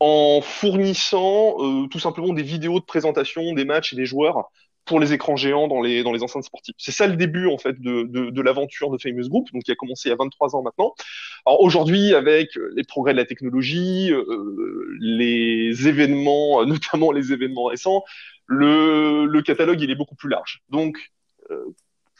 en 0.00 0.40
fournissant 0.42 1.56
tout 1.88 2.00
simplement 2.00 2.32
des 2.32 2.42
vidéos 2.42 2.80
de 2.80 2.84
présentation 2.84 3.52
des 3.54 3.64
matchs 3.64 3.92
et 3.92 3.96
des 3.96 4.04
joueurs 4.04 4.50
pour 4.84 4.98
les 4.98 5.12
écrans 5.12 5.36
géants 5.36 5.68
dans 5.68 5.80
les 5.80 6.02
dans 6.02 6.12
les 6.12 6.24
enceintes 6.24 6.42
sportives. 6.42 6.74
C'est 6.76 6.90
ça 6.90 7.06
le 7.06 7.14
début 7.14 7.46
en 7.46 7.56
fait 7.56 7.80
de 7.80 8.02
de, 8.02 8.30
de 8.30 8.42
l'aventure 8.42 8.90
de 8.90 8.98
Famous 8.98 9.28
Group, 9.28 9.46
donc 9.52 9.62
qui 9.62 9.70
a 9.70 9.76
commencé 9.76 10.08
il 10.08 10.10
y 10.10 10.12
a 10.12 10.16
23 10.16 10.56
ans 10.56 10.62
maintenant. 10.62 10.92
Alors 11.46 11.60
aujourd'hui 11.60 12.14
avec 12.14 12.48
les 12.74 12.82
progrès 12.82 13.12
de 13.12 13.18
la 13.18 13.24
technologie, 13.24 14.12
les 14.98 15.86
événements, 15.86 16.66
notamment 16.66 17.12
les 17.12 17.32
événements 17.32 17.66
récents, 17.66 18.02
le, 18.52 19.26
le 19.26 19.42
catalogue, 19.42 19.80
il 19.80 19.90
est 19.90 19.94
beaucoup 19.94 20.14
plus 20.14 20.28
large. 20.28 20.62
Donc, 20.68 20.96
euh, 21.50 21.74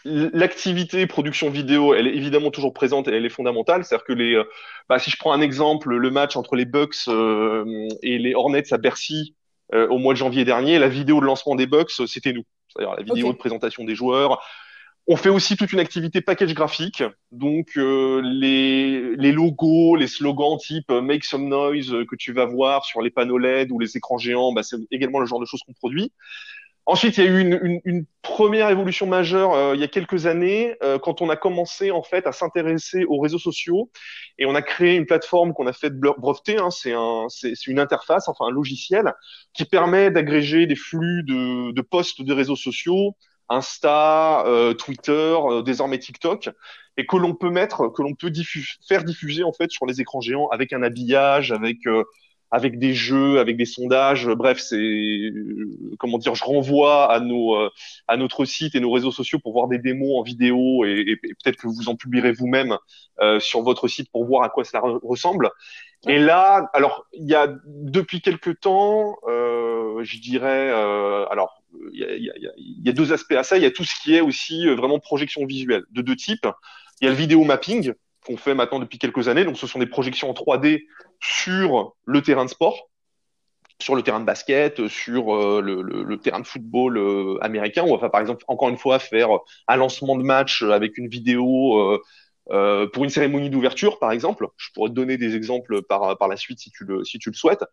l'activité 0.04 1.06
production 1.06 1.50
vidéo, 1.50 1.94
elle 1.94 2.08
est 2.08 2.16
évidemment 2.16 2.50
toujours 2.50 2.72
présente 2.72 3.06
et 3.08 3.12
elle 3.12 3.24
est 3.24 3.28
fondamentale. 3.28 3.84
C'est-à-dire 3.84 4.04
que 4.04 4.12
les, 4.12 4.34
euh, 4.34 4.44
bah, 4.88 4.98
si 4.98 5.10
je 5.10 5.16
prends 5.16 5.32
un 5.32 5.40
exemple, 5.40 5.94
le 5.94 6.10
match 6.10 6.36
entre 6.36 6.56
les 6.56 6.64
Bucks 6.64 7.08
euh, 7.08 7.88
et 8.02 8.18
les 8.18 8.34
Hornets 8.34 8.72
à 8.72 8.78
Bercy 8.78 9.36
au 9.74 9.96
mois 9.96 10.12
de 10.12 10.18
janvier 10.18 10.44
dernier, 10.44 10.78
la 10.78 10.88
vidéo 10.88 11.18
de 11.18 11.24
lancement 11.24 11.54
des 11.54 11.66
Bucks, 11.66 11.92
c'était 12.06 12.34
nous. 12.34 12.42
C'est-à-dire 12.68 12.94
la 12.94 13.02
vidéo 13.02 13.32
de 13.32 13.38
présentation 13.38 13.84
des 13.84 13.94
joueurs, 13.94 14.38
on 15.08 15.16
fait 15.16 15.28
aussi 15.28 15.56
toute 15.56 15.72
une 15.72 15.80
activité 15.80 16.20
package 16.20 16.54
graphique, 16.54 17.02
donc 17.32 17.70
euh, 17.76 18.20
les, 18.24 19.16
les, 19.16 19.32
logos, 19.32 19.96
les 19.96 20.06
slogans 20.06 20.56
type 20.58 20.90
euh, 20.90 21.02
Make 21.02 21.24
Some 21.24 21.48
Noise 21.48 21.92
euh, 21.92 22.04
que 22.04 22.14
tu 22.14 22.32
vas 22.32 22.44
voir 22.46 22.84
sur 22.84 23.02
les 23.02 23.10
panneaux 23.10 23.38
LED 23.38 23.72
ou 23.72 23.80
les 23.80 23.96
écrans 23.96 24.18
géants, 24.18 24.52
bah, 24.52 24.62
c'est 24.62 24.76
également 24.92 25.18
le 25.18 25.26
genre 25.26 25.40
de 25.40 25.44
choses 25.44 25.60
qu'on 25.66 25.72
produit. 25.72 26.12
Ensuite, 26.86 27.16
il 27.18 27.24
y 27.24 27.28
a 27.28 27.30
eu 27.30 27.40
une, 27.40 27.60
une, 27.62 27.80
une 27.84 28.06
première 28.22 28.68
évolution 28.70 29.06
majeure 29.06 29.74
il 29.74 29.80
y 29.80 29.84
a 29.84 29.88
quelques 29.88 30.26
années 30.26 30.74
quand 31.04 31.22
on 31.22 31.30
a 31.30 31.36
commencé 31.36 31.92
en 31.92 32.02
fait 32.02 32.26
à 32.26 32.32
s'intéresser 32.32 33.04
aux 33.04 33.20
réseaux 33.20 33.38
sociaux 33.38 33.88
et 34.36 34.46
on 34.46 34.56
a 34.56 34.62
créé 34.62 34.96
une 34.96 35.06
plateforme 35.06 35.52
qu'on 35.54 35.68
a 35.68 35.72
fait 35.72 35.90
breveter. 35.90 36.58
Hein, 36.58 36.70
c'est 36.70 36.92
un, 36.92 37.28
une 37.68 37.78
interface, 37.78 38.26
enfin 38.28 38.46
un 38.46 38.50
logiciel 38.50 39.12
qui 39.54 39.64
permet 39.64 40.10
d'agréger 40.10 40.66
des 40.66 40.74
flux 40.74 41.22
de, 41.22 41.70
de 41.70 41.82
posts 41.82 42.22
de 42.22 42.32
réseaux 42.32 42.56
sociaux, 42.56 43.14
Insta, 43.52 44.46
euh, 44.46 44.72
Twitter, 44.72 45.12
euh, 45.12 45.62
désormais 45.62 45.98
TikTok, 45.98 46.48
et 46.96 47.06
que 47.06 47.16
l'on 47.16 47.34
peut 47.34 47.50
mettre, 47.50 47.88
que 47.88 48.02
l'on 48.02 48.14
peut 48.14 48.32
faire 48.88 49.04
diffuser 49.04 49.44
en 49.44 49.52
fait 49.52 49.70
sur 49.70 49.86
les 49.86 50.00
écrans 50.00 50.20
géants 50.20 50.48
avec 50.48 50.72
un 50.72 50.82
habillage, 50.82 51.52
avec 51.52 51.86
euh, 51.86 52.04
avec 52.50 52.78
des 52.78 52.92
jeux, 52.92 53.38
avec 53.40 53.56
des 53.56 53.64
sondages. 53.64 54.26
Bref, 54.28 54.58
c'est 54.58 55.32
comment 55.98 56.18
dire, 56.18 56.34
je 56.34 56.44
renvoie 56.44 57.10
à 57.10 57.18
nos 57.20 57.56
à 58.08 58.16
notre 58.18 58.44
site 58.44 58.74
et 58.74 58.80
nos 58.80 58.90
réseaux 58.90 59.10
sociaux 59.12 59.38
pour 59.38 59.52
voir 59.52 59.68
des 59.68 59.78
démos 59.78 60.20
en 60.20 60.22
vidéo 60.22 60.84
et, 60.84 61.04
et 61.08 61.16
peut-être 61.16 61.56
que 61.56 61.66
vous 61.66 61.88
en 61.88 61.96
publierez 61.96 62.32
vous-même 62.32 62.76
sur 63.38 63.62
votre 63.62 63.88
site 63.88 64.10
pour 64.12 64.26
voir 64.26 64.42
à 64.42 64.50
quoi 64.50 64.64
cela 64.64 64.82
ressemble. 65.02 65.50
Et 66.06 66.18
là, 66.18 66.68
alors 66.74 67.06
il 67.14 67.26
y 67.26 67.34
a 67.34 67.48
depuis 67.64 68.20
quelques 68.20 68.60
temps, 68.60 69.16
je 69.26 70.20
dirais, 70.20 70.70
alors 71.30 71.61
il 71.92 72.32
y, 72.84 72.88
a, 72.88 72.92
deux 72.92 73.12
aspects 73.12 73.32
à 73.32 73.42
ça. 73.42 73.56
Il 73.56 73.62
y 73.62 73.66
a 73.66 73.70
tout 73.70 73.84
ce 73.84 73.94
qui 74.02 74.14
est 74.14 74.20
aussi 74.20 74.66
euh, 74.66 74.74
vraiment 74.74 74.98
projection 74.98 75.44
visuelle 75.46 75.84
de 75.90 76.02
deux 76.02 76.16
types. 76.16 76.46
Il 77.00 77.04
y 77.04 77.08
a 77.08 77.10
le 77.10 77.16
vidéo 77.16 77.44
mapping 77.44 77.92
qu'on 78.26 78.36
fait 78.36 78.54
maintenant 78.54 78.78
depuis 78.78 78.98
quelques 78.98 79.28
années. 79.28 79.44
Donc, 79.44 79.58
ce 79.58 79.66
sont 79.66 79.78
des 79.78 79.86
projections 79.86 80.30
en 80.30 80.34
3D 80.34 80.84
sur 81.20 81.94
le 82.04 82.22
terrain 82.22 82.44
de 82.44 82.50
sport, 82.50 82.88
sur 83.80 83.94
le 83.94 84.02
terrain 84.02 84.20
de 84.20 84.24
basket, 84.24 84.88
sur 84.88 85.34
euh, 85.34 85.60
le, 85.60 86.16
terrain 86.18 86.40
de 86.40 86.46
football 86.46 86.98
euh, 86.98 87.38
américain. 87.42 87.84
On 87.86 87.96
va, 87.96 88.08
par 88.10 88.20
exemple, 88.20 88.44
encore 88.48 88.68
une 88.68 88.78
fois, 88.78 88.98
faire 88.98 89.28
un 89.68 89.76
lancement 89.76 90.16
de 90.16 90.22
match 90.22 90.62
avec 90.62 90.98
une 90.98 91.08
vidéo 91.08 91.98
euh, 92.50 92.86
pour 92.88 93.04
une 93.04 93.10
cérémonie 93.10 93.50
d'ouverture, 93.50 93.98
par 93.98 94.12
exemple, 94.12 94.48
je 94.56 94.68
pourrais 94.74 94.90
te 94.90 94.94
donner 94.94 95.16
des 95.16 95.36
exemples 95.36 95.82
par, 95.82 96.18
par 96.18 96.28
la 96.28 96.36
suite 96.36 96.58
si 96.58 96.70
tu 96.70 96.84
le, 96.84 97.04
si 97.04 97.18
tu 97.18 97.30
le 97.30 97.34
souhaites. 97.34 97.64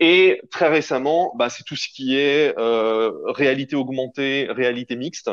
Et 0.00 0.40
très 0.50 0.68
récemment, 0.68 1.32
bah, 1.36 1.48
c'est 1.50 1.64
tout 1.64 1.76
ce 1.76 1.88
qui 1.88 2.16
est 2.16 2.54
euh, 2.58 3.12
réalité 3.26 3.76
augmentée, 3.76 4.48
réalité 4.50 4.96
mixte. 4.96 5.30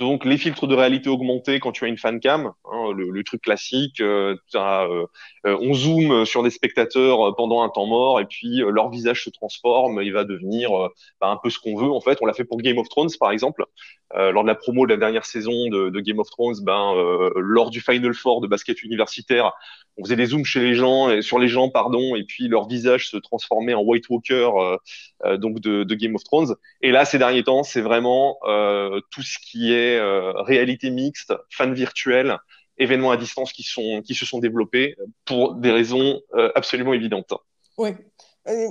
Donc 0.00 0.24
les 0.24 0.38
filtres 0.38 0.66
de 0.66 0.74
réalité 0.74 1.08
augmentée 1.08 1.60
quand 1.60 1.70
tu 1.70 1.84
as 1.84 1.88
une 1.88 1.98
fan 1.98 2.18
cam, 2.18 2.52
hein, 2.64 2.92
le, 2.92 3.22
truc 3.22 3.42
classique, 3.42 4.00
euh, 4.00 4.36
euh, 4.56 5.06
euh, 5.46 5.58
on 5.60 5.72
zoome 5.72 6.24
sur 6.24 6.42
des 6.42 6.50
spectateurs 6.50 7.36
pendant 7.36 7.62
un 7.62 7.68
temps 7.68 7.86
mort 7.86 8.20
et 8.20 8.24
puis 8.24 8.56
leur 8.58 8.90
visage 8.90 9.22
se 9.22 9.30
transforme, 9.30 10.02
il 10.02 10.12
va 10.12 10.24
devenir 10.24 10.70
bah, 11.20 11.28
un 11.28 11.36
peu 11.36 11.48
ce 11.48 11.60
qu'on 11.60 11.76
veut 11.76 11.92
en 11.92 12.00
fait. 12.00 12.18
On 12.22 12.26
l'a 12.26 12.32
fait 12.32 12.44
pour 12.44 12.58
Game 12.58 12.78
of 12.78 12.88
Thrones 12.88 13.10
par 13.20 13.30
exemple, 13.30 13.64
lors 14.12 14.42
de 14.42 14.48
la 14.48 14.56
promo 14.56 14.84
de 14.84 14.92
la 14.92 14.98
dernière 14.98 15.26
saison 15.26 15.68
de, 15.68 15.90
de 15.90 16.00
Game 16.00 16.18
of 16.18 16.28
Thrones, 16.28 16.56
ben 16.62 16.94
lors 17.36 17.70
du 17.70 17.80
Final 17.80 18.14
Four 18.14 18.40
de 18.40 18.48
basket 18.48 18.82
universitaire, 18.82 19.52
on 19.96 20.04
faisait 20.04 20.16
des 20.16 20.26
zooms 20.26 20.44
chez 20.44 20.60
les 20.60 20.74
gens, 20.74 21.22
sur 21.22 21.38
les 21.38 21.48
gens 21.48 21.68
pardon, 21.70 22.16
et 22.16 22.24
puis 22.24 22.48
leur 22.48 22.66
visage 22.66 23.08
se 23.08 23.16
transformait 23.16 23.74
en 23.74 23.82
White 23.82 24.08
Walker 24.08 24.50
donc 25.38 25.60
de, 25.60 25.84
de, 25.84 25.94
Game 25.94 26.14
of 26.16 26.24
Thrones. 26.24 26.54
Et 26.80 26.90
là 26.90 27.04
ces 27.04 27.18
derniers 27.18 27.44
temps, 27.44 27.62
c'est 27.62 27.80
vraiment 27.80 28.38
tout 29.10 29.22
ce 29.22 29.38
qui 29.38 29.72
est 29.72 29.98
euh, 30.14 30.32
réalité 30.42 30.90
mixte, 30.90 31.32
fans 31.50 31.72
virtuels, 31.72 32.38
événements 32.78 33.10
à 33.10 33.16
distance 33.16 33.52
qui, 33.52 33.62
sont, 33.62 34.02
qui 34.02 34.14
se 34.14 34.26
sont 34.26 34.38
développés 34.38 34.96
pour 35.24 35.54
des 35.54 35.70
raisons 35.70 36.20
euh, 36.34 36.50
absolument 36.54 36.92
évidentes. 36.92 37.32
Oui. 37.78 37.90
Euh, 38.48 38.68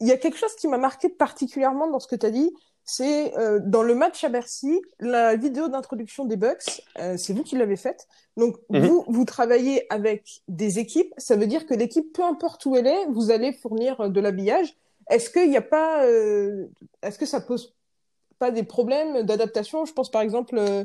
il 0.00 0.06
y 0.06 0.12
a 0.12 0.16
quelque 0.16 0.38
chose 0.38 0.54
qui 0.54 0.68
m'a 0.68 0.78
marqué 0.78 1.08
particulièrement 1.08 1.90
dans 1.90 1.98
ce 2.00 2.06
que 2.06 2.16
tu 2.16 2.26
as 2.26 2.30
dit, 2.30 2.50
c'est 2.88 3.32
dans 3.60 3.82
le 3.82 3.94
match 3.94 4.24
à 4.24 4.28
Bercy, 4.28 4.80
la 4.98 5.36
vidéo 5.36 5.68
d'introduction 5.68 6.24
des 6.24 6.36
Bucks, 6.36 6.82
c'est 7.16 7.32
vous 7.32 7.42
qui 7.42 7.56
l'avez 7.56 7.76
faite. 7.76 8.08
Donc 8.36 8.56
mhm. 8.70 8.86
vous, 8.86 9.04
vous 9.08 9.24
travaillez 9.24 9.86
avec 9.92 10.42
des 10.48 10.78
équipes, 10.78 11.12
ça 11.18 11.36
veut 11.36 11.46
dire 11.46 11.66
que 11.66 11.74
l'équipe, 11.74 12.12
peu 12.12 12.24
importe 12.24 12.64
où 12.66 12.76
elle 12.76 12.86
est, 12.86 13.06
vous 13.10 13.30
allez 13.30 13.52
fournir 13.52 14.10
de 14.10 14.20
l'habillage. 14.20 14.74
Est-ce 15.10 15.30
qu'il 15.30 15.48
n'y 15.48 15.56
a 15.56 15.62
pas, 15.62 16.04
est-ce 17.02 17.18
que 17.18 17.26
ça 17.26 17.40
pose 17.40 17.74
pas 18.38 18.50
des 18.50 18.62
problèmes 18.62 19.22
d'adaptation? 19.22 19.84
Je 19.84 19.92
pense 19.92 20.10
par 20.10 20.22
exemple 20.22 20.56
euh, 20.58 20.84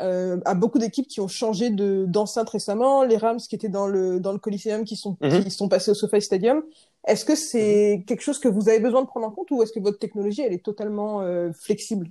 euh, 0.00 0.40
à 0.44 0.54
beaucoup 0.54 0.78
d'équipes 0.78 1.08
qui 1.08 1.20
ont 1.20 1.28
changé 1.28 1.70
de 1.70 2.06
d'enceinte 2.08 2.48
récemment, 2.48 3.04
les 3.04 3.16
Rams 3.16 3.38
qui 3.38 3.54
étaient 3.54 3.68
dans 3.68 3.86
le 3.86 4.20
dans 4.20 4.32
le 4.32 4.38
Coliseum 4.38 4.84
qui 4.84 4.96
sont 4.96 5.16
mhm. 5.20 5.44
qui 5.44 5.50
sont 5.50 5.68
passés 5.68 5.90
au 5.90 5.94
SoFi 5.94 6.22
Stadium. 6.22 6.62
Est-ce 7.06 7.24
que 7.24 7.34
c'est 7.34 8.04
quelque 8.06 8.22
chose 8.22 8.38
que 8.38 8.48
vous 8.48 8.68
avez 8.68 8.80
besoin 8.80 9.02
de 9.02 9.06
prendre 9.06 9.26
en 9.26 9.30
compte 9.30 9.50
ou 9.50 9.62
est-ce 9.62 9.72
que 9.72 9.80
votre 9.80 9.98
technologie 9.98 10.42
elle 10.42 10.52
est 10.52 10.64
totalement 10.64 11.22
euh, 11.22 11.50
flexible? 11.52 12.10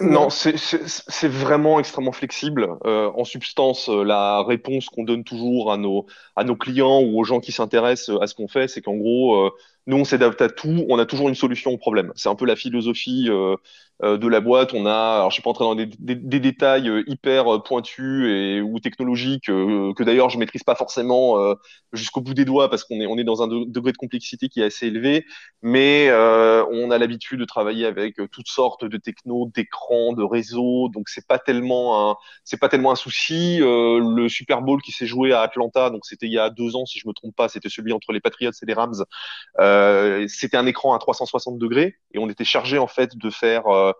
Non, 0.00 0.30
c'est 0.30 1.28
vraiment 1.28 1.78
extrêmement 1.78 2.12
flexible. 2.12 2.70
en 2.84 3.24
substance, 3.24 3.88
la 3.88 4.42
réponse 4.42 4.88
qu'on 4.88 5.04
donne 5.04 5.24
toujours 5.24 5.70
à 5.70 5.76
nos, 5.76 6.06
à 6.36 6.44
nos 6.44 6.56
clients 6.56 7.02
ou 7.02 7.20
aux 7.20 7.24
gens 7.24 7.38
qui 7.38 7.52
s'intéressent 7.52 8.16
à 8.22 8.26
ce 8.26 8.34
qu'on 8.34 8.48
fait, 8.48 8.66
c'est 8.66 8.80
qu'en 8.80 8.94
gros, 8.94 9.50
nous, 9.86 9.98
on 9.98 10.04
s'adapte 10.04 10.40
à 10.40 10.48
tout, 10.48 10.86
on 10.88 10.98
a 10.98 11.04
toujours 11.04 11.28
une 11.28 11.34
solution 11.34 11.70
au 11.70 11.76
problème. 11.76 12.12
C'est 12.16 12.30
un 12.30 12.34
peu 12.34 12.46
la 12.46 12.56
philosophie 12.56 13.26
euh, 13.28 13.56
euh, 14.02 14.16
de 14.16 14.26
la 14.28 14.40
boîte. 14.40 14.72
On 14.72 14.86
a, 14.86 15.16
alors 15.16 15.30
je 15.30 15.34
suis 15.34 15.42
pas 15.42 15.50
entré 15.50 15.64
dans 15.64 15.74
des, 15.74 15.86
des, 15.86 16.40
détails 16.40 16.88
euh, 16.88 17.04
hyper 17.06 17.62
pointus 17.62 18.26
et 18.30 18.62
ou 18.62 18.80
technologiques 18.80 19.46
que 19.46 20.02
d'ailleurs 20.02 20.30
je 20.30 20.38
maîtrise 20.38 20.62
pas 20.62 20.74
forcément 20.74 21.36
jusqu'au 21.92 22.20
bout 22.20 22.34
des 22.34 22.44
doigts 22.44 22.70
parce 22.70 22.84
qu'on 22.84 23.00
est 23.00 23.06
on 23.06 23.18
est 23.18 23.24
dans 23.24 23.42
un 23.42 23.46
degré 23.46 23.92
de 23.92 23.96
complexité 23.96 24.48
qui 24.48 24.60
est 24.60 24.64
assez 24.64 24.86
élevé, 24.86 25.26
mais 25.62 26.10
on 26.12 26.90
a 26.90 26.98
l'habitude 26.98 27.40
de 27.40 27.44
travailler 27.44 27.86
avec 27.86 28.16
toutes 28.32 28.48
sortes 28.48 28.84
de 28.84 28.96
technos, 28.96 29.50
d'écrans, 29.54 30.12
de 30.12 30.22
réseaux, 30.22 30.88
donc 30.88 31.08
c'est 31.08 31.26
pas 31.26 31.38
tellement 31.38 32.10
un 32.10 32.16
c'est 32.44 32.58
pas 32.58 32.68
tellement 32.68 32.92
un 32.92 32.96
souci. 32.96 33.58
le 33.58 34.28
Super 34.28 34.62
Bowl 34.62 34.80
qui 34.82 34.92
s'est 34.92 35.06
joué 35.06 35.32
à 35.32 35.40
Atlanta, 35.40 35.90
donc 35.90 36.04
c'était 36.06 36.26
il 36.26 36.32
y 36.32 36.38
a 36.38 36.50
deux 36.50 36.76
ans 36.76 36.86
si 36.86 36.98
je 36.98 37.06
me 37.06 37.12
trompe 37.12 37.36
pas, 37.36 37.48
c'était 37.48 37.68
celui 37.68 37.92
entre 37.92 38.12
les 38.12 38.20
Patriots 38.20 38.50
et 38.50 38.66
les 38.66 38.74
Rams. 38.74 39.04
Euh, 39.60 39.73
c'était 40.28 40.56
un 40.56 40.66
écran 40.66 40.94
à 40.94 40.98
360 40.98 41.58
degrés 41.58 41.96
et 42.12 42.18
on 42.18 42.28
était 42.28 42.44
chargé 42.44 42.78
en 42.78 42.86
fait 42.86 43.16
de 43.16 43.30
faire 43.30 43.66
euh, 43.68 43.92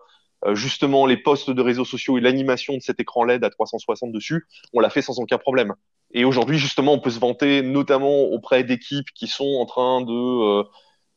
euh, 0.45 0.55
justement 0.55 1.05
les 1.05 1.17
posts 1.17 1.49
de 1.49 1.61
réseaux 1.61 1.85
sociaux 1.85 2.17
et 2.17 2.21
l'animation 2.21 2.75
de 2.75 2.81
cet 2.81 2.99
écran 2.99 3.23
LED 3.23 3.43
à 3.43 3.49
360 3.49 4.11
dessus. 4.11 4.45
On 4.73 4.79
l'a 4.79 4.89
fait 4.89 5.01
sans 5.01 5.19
aucun 5.19 5.37
problème. 5.37 5.73
Et 6.13 6.23
aujourd'hui, 6.23 6.57
justement, 6.57 6.93
on 6.93 6.99
peut 6.99 7.09
se 7.09 7.19
vanter, 7.19 7.61
notamment 7.61 8.23
auprès 8.23 8.63
d'équipes 8.63 9.09
qui 9.15 9.27
sont 9.27 9.55
en 9.59 9.65
train 9.65 10.01
de 10.01 10.63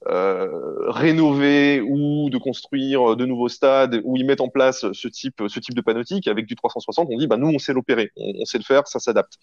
euh, 0.06 0.90
rénover 0.90 1.80
ou 1.80 2.30
de 2.30 2.38
construire 2.38 3.16
de 3.16 3.26
nouveaux 3.26 3.48
stades 3.48 4.00
où 4.04 4.16
ils 4.16 4.24
mettent 4.24 4.40
en 4.40 4.48
place 4.48 4.86
ce 4.92 5.08
type, 5.08 5.42
ce 5.48 5.58
type 5.58 5.74
de 5.74 5.80
panoptique 5.80 6.28
avec 6.28 6.46
du 6.46 6.54
360, 6.54 7.08
on 7.10 7.18
dit 7.18 7.26
bah 7.26 7.36
nous 7.36 7.48
on 7.48 7.58
sait 7.58 7.72
l'opérer, 7.72 8.12
on, 8.16 8.44
sait 8.44 8.58
le 8.58 8.64
faire, 8.64 8.86
ça 8.86 9.00
s'adapte. 9.00 9.34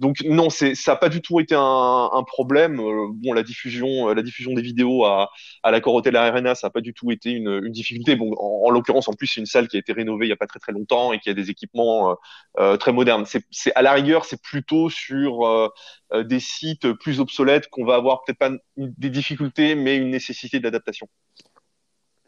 Donc 0.00 0.22
non, 0.24 0.48
ça 0.50 0.66
n'a 0.86 0.96
pas 0.96 1.08
du 1.10 1.20
tout 1.20 1.40
été 1.40 1.54
un, 1.54 2.24
problème. 2.26 2.80
Euh, 2.80 3.08
bon, 3.12 3.32
la 3.32 3.42
diffusion, 3.42 4.08
la 4.08 4.22
diffusion 4.22 4.54
des 4.54 4.62
vidéos 4.62 5.04
à, 5.04 5.30
à 5.62 5.70
l'accord 5.70 5.94
Hotel 5.94 6.16
Arena, 6.16 6.54
ça 6.54 6.66
n'a 6.66 6.70
pas 6.70 6.80
du 6.80 6.94
tout 6.94 7.10
été 7.10 7.30
une, 7.30 7.68
difficulté. 7.68 8.16
Bon, 8.16 8.32
en, 8.38 8.66
en 8.66 8.70
l'occurrence, 8.70 9.08
en 9.08 9.12
plus 9.12 9.26
c'est 9.26 9.40
une 9.40 9.46
salle 9.46 9.68
qui 9.68 9.76
a 9.76 9.80
été 9.80 9.92
rénovée 9.92 10.26
il 10.26 10.30
y 10.30 10.32
a 10.32 10.36
pas 10.36 10.46
très 10.46 10.58
très 10.58 10.72
longtemps 10.72 11.12
et 11.12 11.18
qui 11.18 11.28
a 11.30 11.34
des 11.34 11.50
équipements 11.50 12.10
euh, 12.10 12.14
euh 12.58 12.76
très 12.78 12.92
modernes. 12.92 13.26
C'est 13.50 13.72
à 13.74 13.82
la 13.82 13.92
rigueur, 13.92 14.24
c'est 14.24 14.40
plutôt 14.40 14.90
sur 14.90 15.46
euh, 15.46 15.68
euh, 16.12 16.24
des 16.24 16.40
sites 16.40 16.92
plus 16.94 17.20
obsolètes 17.20 17.68
qu'on 17.68 17.84
va 17.84 17.94
avoir 17.94 18.24
peut-être 18.24 18.38
pas 18.38 18.50
des 18.76 19.10
difficultés, 19.10 19.74
mais 19.74 19.96
une 19.96 20.10
nécessité 20.10 20.60
d'adaptation. 20.60 21.08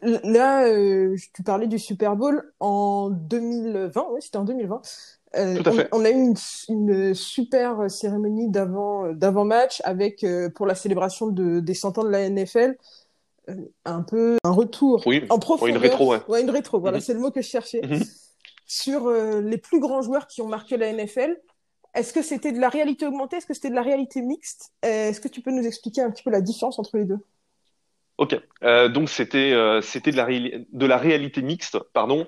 Là, 0.01 0.67
euh, 0.67 1.15
tu 1.33 1.43
parlais 1.43 1.67
du 1.67 1.79
Super 1.79 2.15
Bowl 2.15 2.53
en 2.59 3.09
2020, 3.09 4.05
oui, 4.11 4.21
c'était 4.21 4.37
en 4.37 4.43
2020. 4.43 4.81
Euh, 5.35 5.57
Tout 5.57 5.69
à 5.69 5.71
fait. 5.71 5.89
On, 5.91 6.05
a 6.05 6.11
eu 6.11 6.33
une, 6.69 7.13
super 7.15 7.89
cérémonie 7.89 8.49
d'avant 8.49 9.11
d'avant 9.13 9.45
match 9.45 9.81
avec 9.83 10.25
pour 10.55 10.65
la 10.67 10.75
célébration 10.75 11.27
de, 11.27 11.59
des 11.59 11.73
100 11.73 11.97
ans 11.97 12.03
de 12.03 12.09
la 12.09 12.29
NFL 12.29 12.77
un 13.85 14.03
peu 14.03 14.37
un 14.43 14.51
retour 14.51 15.03
en 15.29 15.39
profondeur. 15.39 15.75
une 15.75 15.81
rétro, 15.81 16.15
ouais. 16.15 16.41
une 16.41 16.49
rétro. 16.49 16.79
Voilà, 16.79 16.97
mhm. 16.97 17.03
c'est 17.03 17.13
le 17.13 17.19
mot 17.19 17.31
que 17.31 17.41
je 17.41 17.47
cherchais. 17.47 17.81
Mhm. 17.83 18.03
Sur 18.65 19.09
les 19.11 19.57
plus 19.57 19.79
grands 19.79 20.01
joueurs 20.01 20.27
qui 20.27 20.41
ont 20.41 20.47
marqué 20.47 20.77
la 20.77 20.93
NFL 20.93 21.37
est-ce 21.93 22.11
que 22.11 22.23
c'était 22.23 22.51
de 22.51 22.59
la 22.59 22.69
réalité 22.69 23.05
augmentée? 23.05 23.37
Est-ce 23.37 23.45
que 23.45 23.53
c'était 23.53 23.69
de 23.69 23.75
la 23.75 23.83
réalité 23.83 24.21
mixte? 24.21 24.71
Euh, 24.83 25.09
Est-ce 25.09 25.21
que 25.21 25.27
tu 25.27 25.41
peux 25.41 25.51
nous 25.51 25.65
expliquer 25.65 26.01
un 26.01 26.09
petit 26.09 26.23
peu 26.23 26.31
la 26.31 26.41
différence 26.41 26.79
entre 26.79 26.97
les 26.97 27.05
deux? 27.05 27.19
Ok, 28.17 28.39
euh, 28.63 28.89
donc 28.89 29.09
c'était 29.09 29.53
euh, 29.53 29.81
c'était 29.81 30.11
de 30.11 30.17
la, 30.17 30.27
de 30.27 30.85
la 30.85 30.97
réalité 30.97 31.41
mixte, 31.41 31.77
pardon. 31.93 32.27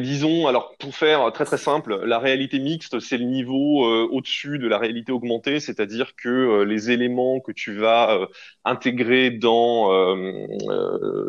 Disons, 0.00 0.46
alors 0.46 0.76
pour 0.78 0.94
faire 0.94 1.32
très 1.32 1.44
très 1.44 1.58
simple, 1.58 2.04
la 2.04 2.18
réalité 2.18 2.60
mixte, 2.60 3.00
c'est 3.00 3.18
le 3.18 3.24
niveau 3.24 3.84
au-dessus 4.06 4.58
de 4.58 4.68
la 4.68 4.78
réalité 4.78 5.10
augmentée, 5.10 5.58
c'est-à-dire 5.58 6.14
que 6.14 6.62
les 6.62 6.90
éléments 6.92 7.40
que 7.40 7.50
tu 7.50 7.74
vas 7.74 8.28
intégrer 8.64 9.30
dans 9.30 9.88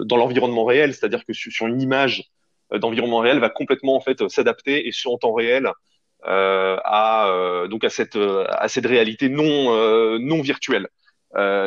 dans 0.05 0.17
l'environnement 0.17 0.65
réel, 0.65 0.93
c'est-à-dire 0.93 1.25
que 1.25 1.33
sur, 1.33 1.65
une 1.65 1.81
image 1.81 2.29
d'environnement 2.71 3.19
réel, 3.19 3.39
va 3.39 3.49
complètement 3.49 3.95
en 3.95 4.01
fait 4.01 4.27
s'adapter 4.29 4.87
et 4.87 4.91
sur 4.91 5.11
en 5.11 5.17
temps 5.17 5.33
réel 5.33 5.71
euh, 6.27 6.77
à 6.83 7.29
euh, 7.29 7.69
donc 7.69 7.85
à 7.85 7.89
cette 7.89 8.17
euh, 8.17 8.45
à 8.49 8.67
cette 8.67 8.85
réalité 8.85 9.29
non 9.29 10.19
non 10.19 10.41
virtuelle. 10.41 10.87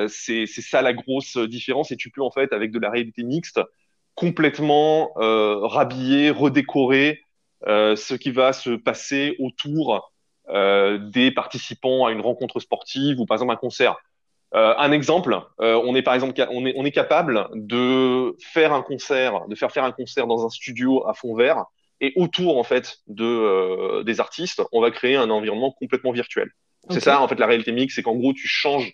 c'est 0.09 0.47
ça 0.47 0.83
la 0.83 0.93
grosse 0.93 1.39
différence 1.39 1.91
et 1.91 1.97
tu 1.97 2.11
peux 2.11 2.23
en 2.23 2.31
fait 2.31 2.53
avec 2.53 2.71
de 2.71 2.79
la 2.79 2.91
réalité 2.91 3.23
mixte 3.23 3.61
complètement 4.15 5.13
rhabiller, 5.17 6.31
redécorer 6.31 7.21
ce 7.67 8.15
qui 8.15 8.31
va 8.31 8.53
se 8.53 8.71
passer 8.71 9.37
autour 9.39 10.13
des 10.49 11.31
participants 11.35 12.07
à 12.07 12.13
une 12.13 12.21
rencontre 12.21 12.61
sportive 12.61 13.21
ou 13.21 13.27
par 13.27 13.37
exemple 13.37 13.53
un 13.53 13.57
concert. 13.57 13.97
Euh, 14.55 14.75
un 14.77 14.93
exemple, 14.93 15.41
euh, 15.61 15.81
on 15.85 15.95
est 15.95 16.03
par 16.03 16.15
exemple, 16.15 16.35
on 16.51 16.67
est, 16.67 16.75
on 16.77 16.85
est 16.85 16.91
capable 16.91 17.49
de 17.55 18.37
faire 18.39 18.75
un 18.75 18.83
concert, 18.83 19.47
de 19.49 19.55
faire 19.55 19.73
faire 19.73 19.85
un 19.85 19.93
concert 19.93 20.27
dans 20.27 20.45
un 20.45 20.51
studio 20.51 21.07
à 21.09 21.15
fond 21.15 21.35
vert 21.35 21.65
et 22.03 22.13
autour 22.17 22.59
en 22.59 22.63
fait 22.63 22.99
de 23.07 23.25
euh, 23.25 24.03
des 24.03 24.21
artistes, 24.21 24.63
on 24.73 24.83
va 24.83 24.91
créer 24.91 25.17
un 25.17 25.31
environnement 25.31 25.73
complètement 25.73 26.13
virtuel. 26.13 26.51
C'est 26.91 27.01
ça 27.01 27.23
en 27.23 27.29
fait 27.29 27.39
la 27.39 27.47
réalité 27.47 27.73
mixte, 27.73 27.97
c'est 27.97 28.03
qu'en 28.03 28.17
gros 28.17 28.35
tu 28.35 28.47
changes 28.47 28.93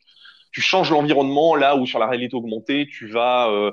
tu 0.52 0.60
changes 0.60 0.90
l'environnement 0.90 1.56
là 1.56 1.74
où 1.74 1.86
sur 1.86 1.98
la 1.98 2.06
réalité 2.06 2.36
augmentée 2.36 2.86
tu 2.86 3.08
vas 3.08 3.50
euh, 3.50 3.72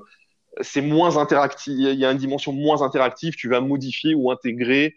c'est 0.61 0.81
moins 0.81 1.17
interactif, 1.17 1.73
il 1.77 1.99
y 1.99 2.05
a 2.05 2.11
une 2.11 2.17
dimension 2.17 2.53
moins 2.53 2.81
interactive, 2.81 3.35
tu 3.35 3.49
vas 3.49 3.61
modifier 3.61 4.13
ou 4.15 4.31
intégrer 4.31 4.95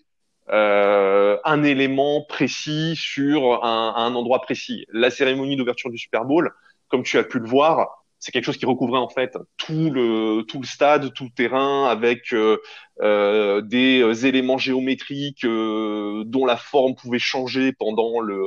euh, 0.51 1.37
un 1.45 1.63
élément 1.63 2.25
précis 2.29 2.95
sur 2.97 3.65
un, 3.65 3.95
un 3.97 4.15
endroit 4.15 4.41
précis. 4.41 4.87
La 4.93 5.11
cérémonie 5.11 5.57
d'ouverture 5.57 5.91
du 5.91 5.99
Super 5.99 6.25
Bowl, 6.25 6.53
comme 6.89 7.03
tu 7.03 7.19
as 7.19 7.25
pu 7.25 7.39
le 7.39 7.47
voir, 7.47 7.99
c'est 8.19 8.33
quelque 8.33 8.45
chose 8.45 8.57
qui 8.57 8.67
recouvrait 8.67 8.99
en 8.99 9.09
fait 9.09 9.37
tout 9.57 9.91
le 9.91 10.43
tout 10.43 10.61
le 10.61 10.67
stade, 10.67 11.13
tout 11.15 11.25
le 11.25 11.31
terrain, 11.31 11.87
avec 11.87 12.33
euh, 12.33 12.59
euh 13.01 13.61
des 13.63 14.01
euh, 14.03 14.27
éléments 14.27 14.59
géométriques 14.59 15.45
euh, 15.45 16.25
dont 16.27 16.45
la 16.45 16.57
forme 16.57 16.95
pouvait 16.95 17.19
changer 17.19 17.73
pendant 17.73 18.21
le 18.21 18.47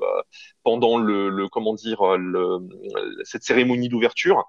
pendant 0.64 0.98
le, 0.98 1.30
le 1.30 1.48
comment 1.48 1.74
dire 1.74 2.18
le, 2.18 2.60
cette 3.24 3.44
cérémonie 3.44 3.90
d'ouverture. 3.90 4.44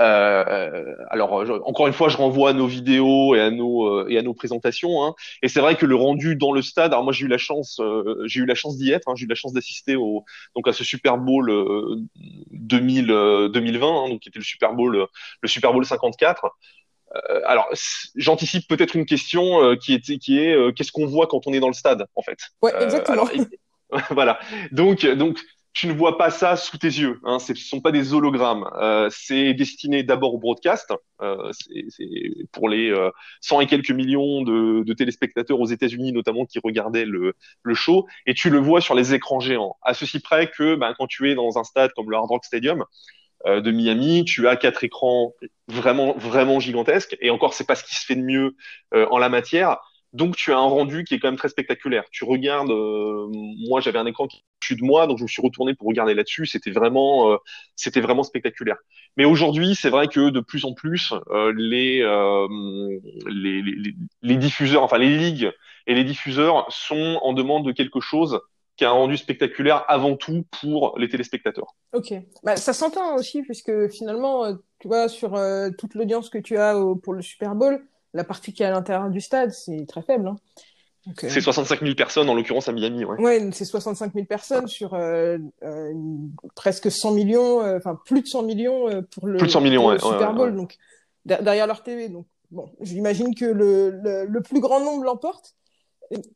Euh, 0.00 0.94
alors 1.10 1.44
encore 1.64 1.86
une 1.86 1.92
fois, 1.92 2.08
je 2.08 2.16
renvoie 2.16 2.50
à 2.50 2.52
nos 2.52 2.66
vidéos 2.66 3.34
et 3.34 3.40
à 3.40 3.50
nos 3.50 3.86
euh, 3.86 4.06
et 4.08 4.18
à 4.18 4.22
nos 4.22 4.34
présentations. 4.34 5.04
Hein. 5.04 5.14
Et 5.42 5.48
c'est 5.48 5.60
vrai 5.60 5.76
que 5.76 5.86
le 5.86 5.94
rendu 5.94 6.36
dans 6.36 6.52
le 6.52 6.62
stade. 6.62 6.92
Alors 6.92 7.04
moi, 7.04 7.12
j'ai 7.12 7.26
eu 7.26 7.28
la 7.28 7.38
chance, 7.38 7.78
euh, 7.80 8.22
j'ai 8.26 8.40
eu 8.40 8.46
la 8.46 8.54
chance 8.54 8.76
d'y 8.76 8.90
être. 8.90 9.08
Hein, 9.08 9.14
j'ai 9.16 9.24
eu 9.24 9.28
la 9.28 9.34
chance 9.34 9.52
d'assister 9.52 9.96
au 9.96 10.24
donc 10.56 10.66
à 10.68 10.72
ce 10.72 10.84
Super 10.84 11.18
Bowl 11.18 11.50
2000 12.50 13.06
2020, 13.52 13.86
hein, 13.86 14.08
donc 14.08 14.20
qui 14.20 14.28
était 14.28 14.38
le 14.38 14.44
Super 14.44 14.74
Bowl 14.74 15.06
le 15.40 15.48
Super 15.48 15.72
Bowl 15.72 15.84
54. 15.84 16.50
alors, 17.44 17.68
j'anticipe 18.16 18.66
peut-être 18.68 18.96
une 18.96 19.06
question 19.06 19.76
qui 19.76 19.94
est, 19.94 20.18
qui 20.18 20.38
est 20.40 20.74
qu'est-ce 20.74 20.90
qu'on 20.90 21.06
voit 21.06 21.28
quand 21.28 21.46
on 21.46 21.52
est 21.52 21.60
dans 21.60 21.68
le 21.68 21.74
stade, 21.74 22.06
en 22.16 22.22
fait? 22.22 22.38
Ouais, 22.62 22.72
exactement. 22.82 23.28
voilà. 24.10 24.38
Donc, 24.72 25.06
donc, 25.06 25.38
tu 25.74 25.88
ne 25.88 25.92
vois 25.92 26.16
pas 26.16 26.30
ça 26.30 26.56
sous 26.56 26.78
tes 26.78 26.86
yeux. 26.86 27.20
Hein. 27.24 27.40
Ce 27.40 27.52
ne 27.52 27.58
sont 27.58 27.80
pas 27.80 27.90
des 27.90 28.14
hologrammes. 28.14 28.64
Euh, 28.80 29.08
c'est 29.10 29.54
destiné 29.54 30.04
d'abord 30.04 30.34
au 30.34 30.38
broadcast. 30.38 30.92
Euh, 31.20 31.50
c'est 31.52 32.46
pour 32.52 32.68
les 32.68 32.90
euh, 32.90 33.10
100 33.40 33.62
et 33.62 33.66
quelques 33.66 33.90
millions 33.90 34.42
de, 34.42 34.84
de 34.84 34.92
téléspectateurs 34.94 35.58
aux 35.58 35.66
États-Unis 35.66 36.12
notamment 36.12 36.46
qui 36.46 36.60
regardaient 36.62 37.04
le, 37.04 37.34
le, 37.62 37.74
show. 37.74 38.06
Et 38.26 38.34
tu 38.34 38.50
le 38.50 38.58
vois 38.58 38.80
sur 38.80 38.94
les 38.94 39.14
écrans 39.14 39.40
géants. 39.40 39.76
À 39.82 39.94
ceci 39.94 40.20
près 40.20 40.48
que 40.48 40.76
ben, 40.76 40.94
quand 40.96 41.08
tu 41.08 41.30
es 41.30 41.34
dans 41.34 41.58
un 41.58 41.64
stade 41.64 41.90
comme 41.96 42.08
le 42.08 42.16
Hard 42.16 42.28
Rock 42.28 42.44
Stadium 42.44 42.84
euh, 43.46 43.60
de 43.60 43.70
Miami, 43.70 44.24
tu 44.24 44.48
as 44.48 44.56
quatre 44.56 44.84
écrans 44.84 45.34
vraiment 45.68 46.14
vraiment 46.16 46.60
gigantesques. 46.60 47.16
Et 47.20 47.30
encore, 47.30 47.52
c'est 47.52 47.66
pas 47.66 47.74
ce 47.74 47.84
qui 47.84 47.94
se 47.94 48.06
fait 48.06 48.16
de 48.16 48.22
mieux 48.22 48.56
euh, 48.94 49.06
en 49.10 49.18
la 49.18 49.28
matière. 49.28 49.78
Donc 50.14 50.36
tu 50.36 50.52
as 50.52 50.56
un 50.56 50.68
rendu 50.68 51.02
qui 51.02 51.14
est 51.14 51.18
quand 51.18 51.26
même 51.26 51.36
très 51.36 51.48
spectaculaire. 51.48 52.04
Tu 52.12 52.22
regardes, 52.24 52.70
euh, 52.70 53.26
moi 53.68 53.80
j'avais 53.80 53.98
un 53.98 54.06
écran 54.06 54.28
qui 54.28 54.44
est 54.70 54.76
de 54.76 54.84
moi, 54.84 55.08
donc 55.08 55.18
je 55.18 55.24
me 55.24 55.28
suis 55.28 55.42
retourné 55.42 55.74
pour 55.74 55.88
regarder 55.88 56.14
là-dessus. 56.14 56.46
C'était 56.46 56.70
vraiment, 56.70 57.32
euh, 57.32 57.36
c'était 57.74 58.00
vraiment 58.00 58.22
spectaculaire. 58.22 58.76
Mais 59.16 59.24
aujourd'hui, 59.24 59.74
c'est 59.74 59.90
vrai 59.90 60.06
que 60.06 60.30
de 60.30 60.38
plus 60.38 60.64
en 60.64 60.72
plus, 60.72 61.12
euh, 61.30 61.52
les, 61.56 61.98
les, 63.28 63.60
les, 63.62 63.94
les, 64.22 64.36
diffuseurs, 64.36 64.84
enfin 64.84 64.98
les 64.98 65.16
ligues 65.16 65.50
et 65.88 65.94
les 65.94 66.04
diffuseurs 66.04 66.64
sont 66.70 67.18
en 67.22 67.32
demande 67.32 67.66
de 67.66 67.72
quelque 67.72 67.98
chose 68.00 68.40
qui 68.76 68.84
a 68.84 68.90
un 68.90 68.92
rendu 68.92 69.16
spectaculaire 69.16 69.84
avant 69.88 70.16
tout 70.16 70.44
pour 70.60 70.96
les 70.96 71.08
téléspectateurs. 71.08 71.74
Ok, 71.92 72.14
bah, 72.44 72.56
ça 72.56 72.72
s'entend 72.72 73.16
aussi 73.16 73.42
puisque 73.42 73.88
finalement, 73.88 74.56
tu 74.78 74.86
vois, 74.86 75.08
sur 75.08 75.36
toute 75.76 75.94
l'audience 75.94 76.30
que 76.30 76.38
tu 76.38 76.56
as 76.56 76.80
pour 77.02 77.14
le 77.14 77.22
Super 77.22 77.56
Bowl 77.56 77.84
la 78.14 78.24
partie 78.24 78.52
qui 78.52 78.62
est 78.62 78.66
à 78.66 78.70
l'intérieur 78.70 79.10
du 79.10 79.20
stade, 79.20 79.50
c'est 79.50 79.86
très 79.86 80.02
faible. 80.02 80.28
Hein. 80.28 80.36
c'est 81.18 81.40
65 81.40 81.80
000 81.80 81.94
personnes, 81.94 82.30
en 82.30 82.34
l'occurrence 82.34 82.68
à 82.68 82.72
Miami. 82.72 83.04
Ouais, 83.04 83.20
ouais 83.20 83.50
c'est 83.52 83.64
65 83.64 84.14
000 84.14 84.24
personnes 84.24 84.68
sur 84.68 84.94
euh, 84.94 85.36
euh, 85.64 85.92
presque 86.54 86.90
100 86.90 87.12
millions, 87.12 87.60
euh, 87.60 87.76
enfin 87.76 87.98
plus 88.06 88.22
de 88.22 88.26
100 88.26 88.44
millions 88.44 88.88
euh, 88.88 89.02
pour 89.02 89.26
le, 89.26 89.36
plus 89.36 89.48
de 89.48 89.52
100 89.52 89.60
millions, 89.60 89.86
ouais, 89.88 89.98
Super 89.98 90.32
Bowl, 90.32 90.54
donc 90.54 90.76
derrière 91.26 91.66
leur 91.66 91.82
TV. 91.82 92.08
Donc 92.08 92.26
bon, 92.52 92.70
j'imagine 92.80 93.34
que 93.34 93.44
le, 93.44 93.90
le, 93.90 94.26
le, 94.26 94.40
plus 94.40 94.60
grand 94.60 94.80
nombre 94.80 95.04
l'emporte. 95.04 95.54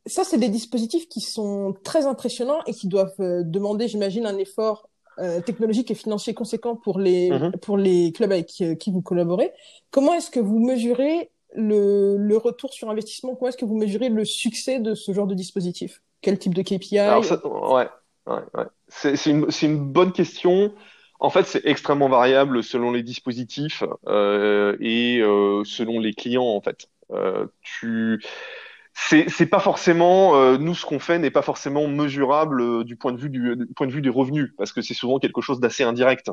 Ça, 0.06 0.24
c'est 0.24 0.38
des 0.38 0.48
dispositifs 0.48 1.08
qui 1.08 1.20
sont 1.20 1.74
très 1.84 2.06
impressionnants 2.06 2.60
et 2.66 2.72
qui 2.72 2.88
doivent 2.88 3.14
demander, 3.18 3.86
j'imagine, 3.86 4.26
un 4.26 4.38
effort 4.38 4.88
technologique 5.44 5.90
et 5.90 5.94
financier 5.94 6.32
conséquent 6.32 6.76
pour 6.76 6.98
les, 6.98 7.28
mm-hmm. 7.28 7.58
pour 7.58 7.76
les 7.76 8.12
clubs 8.12 8.32
avec 8.32 8.46
qui 8.46 8.90
vous 8.90 9.02
collaborez. 9.02 9.52
Comment 9.90 10.14
est-ce 10.14 10.30
que 10.30 10.40
vous 10.40 10.58
mesurez 10.58 11.30
le, 11.54 12.36
retour 12.36 12.72
sur 12.72 12.90
investissement 12.90 13.34
Comment 13.34 13.48
est-ce 13.48 13.56
que 13.56 13.64
vous 13.64 13.76
mesurez 13.76 14.08
le 14.08 14.24
succès 14.24 14.80
de 14.80 14.94
ce 14.94 15.12
genre 15.12 15.26
de 15.26 15.34
dispositif? 15.34 16.02
Quel 16.20 16.38
type 16.38 16.54
de 16.54 16.62
KPI 16.62 16.98
ouais, 16.98 17.88
ouais, 18.26 18.42
ouais. 18.54 18.64
C'est 18.88 19.26
une, 19.26 19.78
bonne 19.78 20.12
question. 20.12 20.72
En 21.20 21.30
fait, 21.30 21.46
c'est 21.46 21.64
extrêmement 21.64 22.08
variable 22.08 22.62
selon 22.62 22.92
les 22.92 23.02
dispositifs 23.02 23.82
euh, 24.06 24.76
et 24.80 25.20
euh, 25.20 25.62
selon 25.64 26.00
les 26.00 26.14
clients. 26.14 26.44
En 26.44 26.60
fait, 26.60 26.88
euh, 27.12 27.46
tu 27.62 28.22
c'est 28.94 29.46
pas 29.46 29.60
forcément 29.60 30.58
nous 30.58 30.74
ce 30.74 30.84
qu'on 30.84 30.98
fait 30.98 31.20
n'est 31.20 31.30
pas 31.30 31.42
forcément 31.42 31.86
mesurable 31.86 32.82
du 32.82 32.96
point 32.96 33.12
de 33.12 33.16
vue 33.16 33.30
du, 33.30 33.56
point 33.76 33.86
de 33.86 33.92
vue 33.92 34.02
des 34.02 34.08
revenus 34.08 34.52
parce 34.58 34.72
que 34.72 34.82
c'est 34.82 34.92
souvent 34.92 35.20
quelque 35.20 35.40
chose 35.40 35.60
d'assez 35.60 35.84
indirect. 35.84 36.32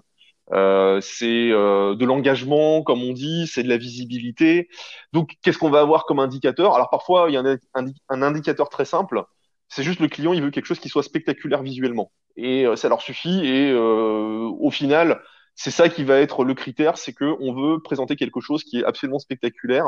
Euh, 0.51 1.01
c'est 1.01 1.49
euh, 1.51 1.95
de 1.95 2.05
l'engagement, 2.05 2.83
comme 2.83 3.01
on 3.01 3.13
dit, 3.13 3.47
c'est 3.47 3.63
de 3.63 3.69
la 3.69 3.77
visibilité. 3.77 4.69
Donc, 5.13 5.35
qu'est-ce 5.41 5.57
qu'on 5.57 5.69
va 5.69 5.81
avoir 5.81 6.05
comme 6.05 6.19
indicateur? 6.19 6.75
Alors, 6.75 6.89
parfois, 6.89 7.27
il 7.29 7.33
y 7.33 7.37
a 7.37 7.43
un, 7.73 8.21
indicateur 8.21 8.69
très 8.69 8.85
simple. 8.85 9.23
C'est 9.69 9.83
juste 9.83 9.99
le 9.99 10.07
client, 10.07 10.33
il 10.33 10.43
veut 10.43 10.51
quelque 10.51 10.65
chose 10.65 10.79
qui 10.79 10.89
soit 10.89 11.03
spectaculaire 11.03 11.63
visuellement. 11.63 12.11
Et 12.37 12.65
euh, 12.65 12.75
ça 12.75 12.89
leur 12.89 13.01
suffit. 13.01 13.45
Et 13.45 13.73
au 13.73 14.69
final, 14.71 15.21
c'est 15.55 15.71
ça 15.71 15.89
qui 15.89 16.03
va 16.03 16.19
être 16.19 16.43
le 16.43 16.53
critère, 16.53 16.97
c'est 16.97 17.13
que 17.13 17.35
on 17.39 17.53
veut 17.53 17.81
présenter 17.81 18.15
quelque 18.15 18.41
chose 18.41 18.63
qui 18.63 18.79
est 18.79 18.83
absolument 18.83 19.19
spectaculaire, 19.19 19.85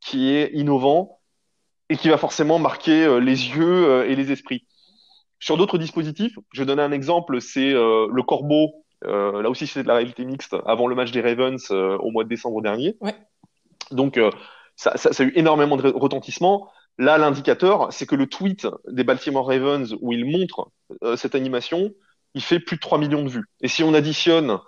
qui 0.00 0.30
est 0.30 0.52
innovant 0.52 1.20
et 1.88 1.96
qui 1.96 2.08
va 2.08 2.18
forcément 2.18 2.58
marquer 2.58 3.18
les 3.20 3.48
yeux 3.48 4.04
et 4.08 4.14
les 4.14 4.30
esprits. 4.30 4.66
Sur 5.40 5.56
d'autres 5.56 5.78
dispositifs, 5.78 6.38
je 6.52 6.62
vais 6.62 6.66
donner 6.66 6.82
un 6.82 6.92
exemple, 6.92 7.40
c'est 7.40 7.72
le 7.72 8.22
corbeau 8.22 8.85
euh, 9.06 9.42
là 9.42 9.50
aussi, 9.50 9.66
c'était 9.66 9.82
de 9.82 9.88
la 9.88 9.94
réalité 9.94 10.24
mixte 10.24 10.56
avant 10.66 10.86
le 10.86 10.94
match 10.94 11.10
des 11.10 11.20
Ravens 11.20 11.64
euh, 11.70 11.96
au 11.98 12.10
mois 12.10 12.24
de 12.24 12.28
décembre 12.28 12.62
dernier. 12.62 12.96
Ouais. 13.00 13.14
Donc, 13.90 14.18
euh, 14.18 14.30
ça, 14.76 14.96
ça, 14.96 15.12
ça, 15.12 15.22
a 15.22 15.26
eu 15.26 15.32
énormément 15.36 15.76
de 15.76 15.88
retentissement. 15.88 16.70
Là, 16.98 17.18
l'indicateur, 17.18 17.92
c'est 17.92 18.06
que 18.06 18.16
le 18.16 18.26
tweet 18.26 18.66
des 18.88 19.04
Baltimore 19.04 19.46
Ravens 19.46 19.94
où 20.00 20.12
il 20.12 20.24
montre 20.24 20.70
cette 21.16 21.34
animation, 21.34 21.92
il 22.34 22.42
fait 22.42 22.58
plus 22.58 22.76
de 22.76 22.80
3 22.80 22.98
millions 22.98 23.22
de 23.22 23.28
vues. 23.28 23.44
Et 23.60 23.68
si 23.68 23.82
on 23.82 23.92
additionne 23.92 24.58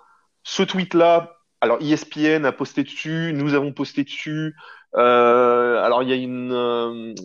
ce 0.43 0.61
tweet-là, 0.61 1.37
alors 1.61 1.79
ESPN 1.81 2.45
a 2.45 2.51
posté 2.51 2.83
dessus, 2.83 3.33
nous 3.33 3.55
avons 3.55 3.73
posté 3.73 4.03
dessus. 4.03 4.55
Alors 4.93 6.03
il 6.03 6.09
y 6.09 6.13
a 6.13 6.15
une, 6.15 7.15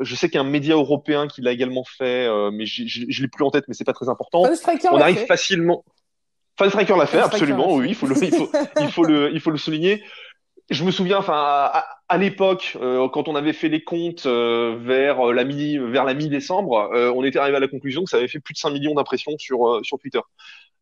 je 0.00 0.14
sais 0.16 0.28
qu'il 0.28 0.40
y 0.40 0.42
a 0.42 0.46
un 0.46 0.50
média 0.50 0.74
européen 0.74 1.28
qui 1.28 1.40
l'a 1.40 1.52
également 1.52 1.84
fait, 1.84 2.28
mais 2.50 2.66
je, 2.66 2.82
je, 2.86 3.22
l'ai 3.22 3.28
plus 3.28 3.44
en 3.44 3.50
tête, 3.52 3.64
mais 3.68 3.74
c'est 3.74 3.84
pas 3.84 3.92
très 3.92 4.08
important. 4.08 4.42
On 4.90 5.00
arrive 5.00 5.24
facilement. 5.26 5.84
Fan 6.58 6.70
Striker 6.70 6.96
l'a 6.98 7.06
fait, 7.06 7.20
absolument, 7.20 7.74
oui, 7.76 7.90
il 7.90 7.94
faut 7.94 8.06
le, 8.06 8.16
il 8.20 8.34
faut, 8.34 8.50
il 8.80 8.90
faut 8.90 9.04
le, 9.04 9.30
il 9.32 9.40
faut 9.40 9.50
le 9.50 9.58
souligner. 9.58 10.02
Je 10.70 10.84
me 10.84 10.90
souviens, 10.90 11.18
enfin, 11.18 11.34
à, 11.34 11.86
à 12.08 12.18
l'époque, 12.18 12.76
euh, 12.80 13.08
quand 13.08 13.28
on 13.28 13.36
avait 13.36 13.52
fait 13.52 13.68
les 13.68 13.84
comptes 13.84 14.26
euh, 14.26 14.76
vers 14.80 15.32
la 15.32 15.44
mi, 15.44 15.78
vers 15.78 16.04
la 16.04 16.14
mi-décembre, 16.14 16.90
euh, 16.92 17.12
on 17.14 17.22
était 17.22 17.38
arrivé 17.38 17.56
à 17.56 17.60
la 17.60 17.68
conclusion 17.68 18.02
que 18.02 18.10
ça 18.10 18.16
avait 18.16 18.28
fait 18.28 18.40
plus 18.40 18.54
de 18.54 18.58
5 18.58 18.70
millions 18.70 18.94
d'impressions 18.94 19.38
sur 19.38 19.80
sur 19.84 19.98
Twitter. 19.98 20.20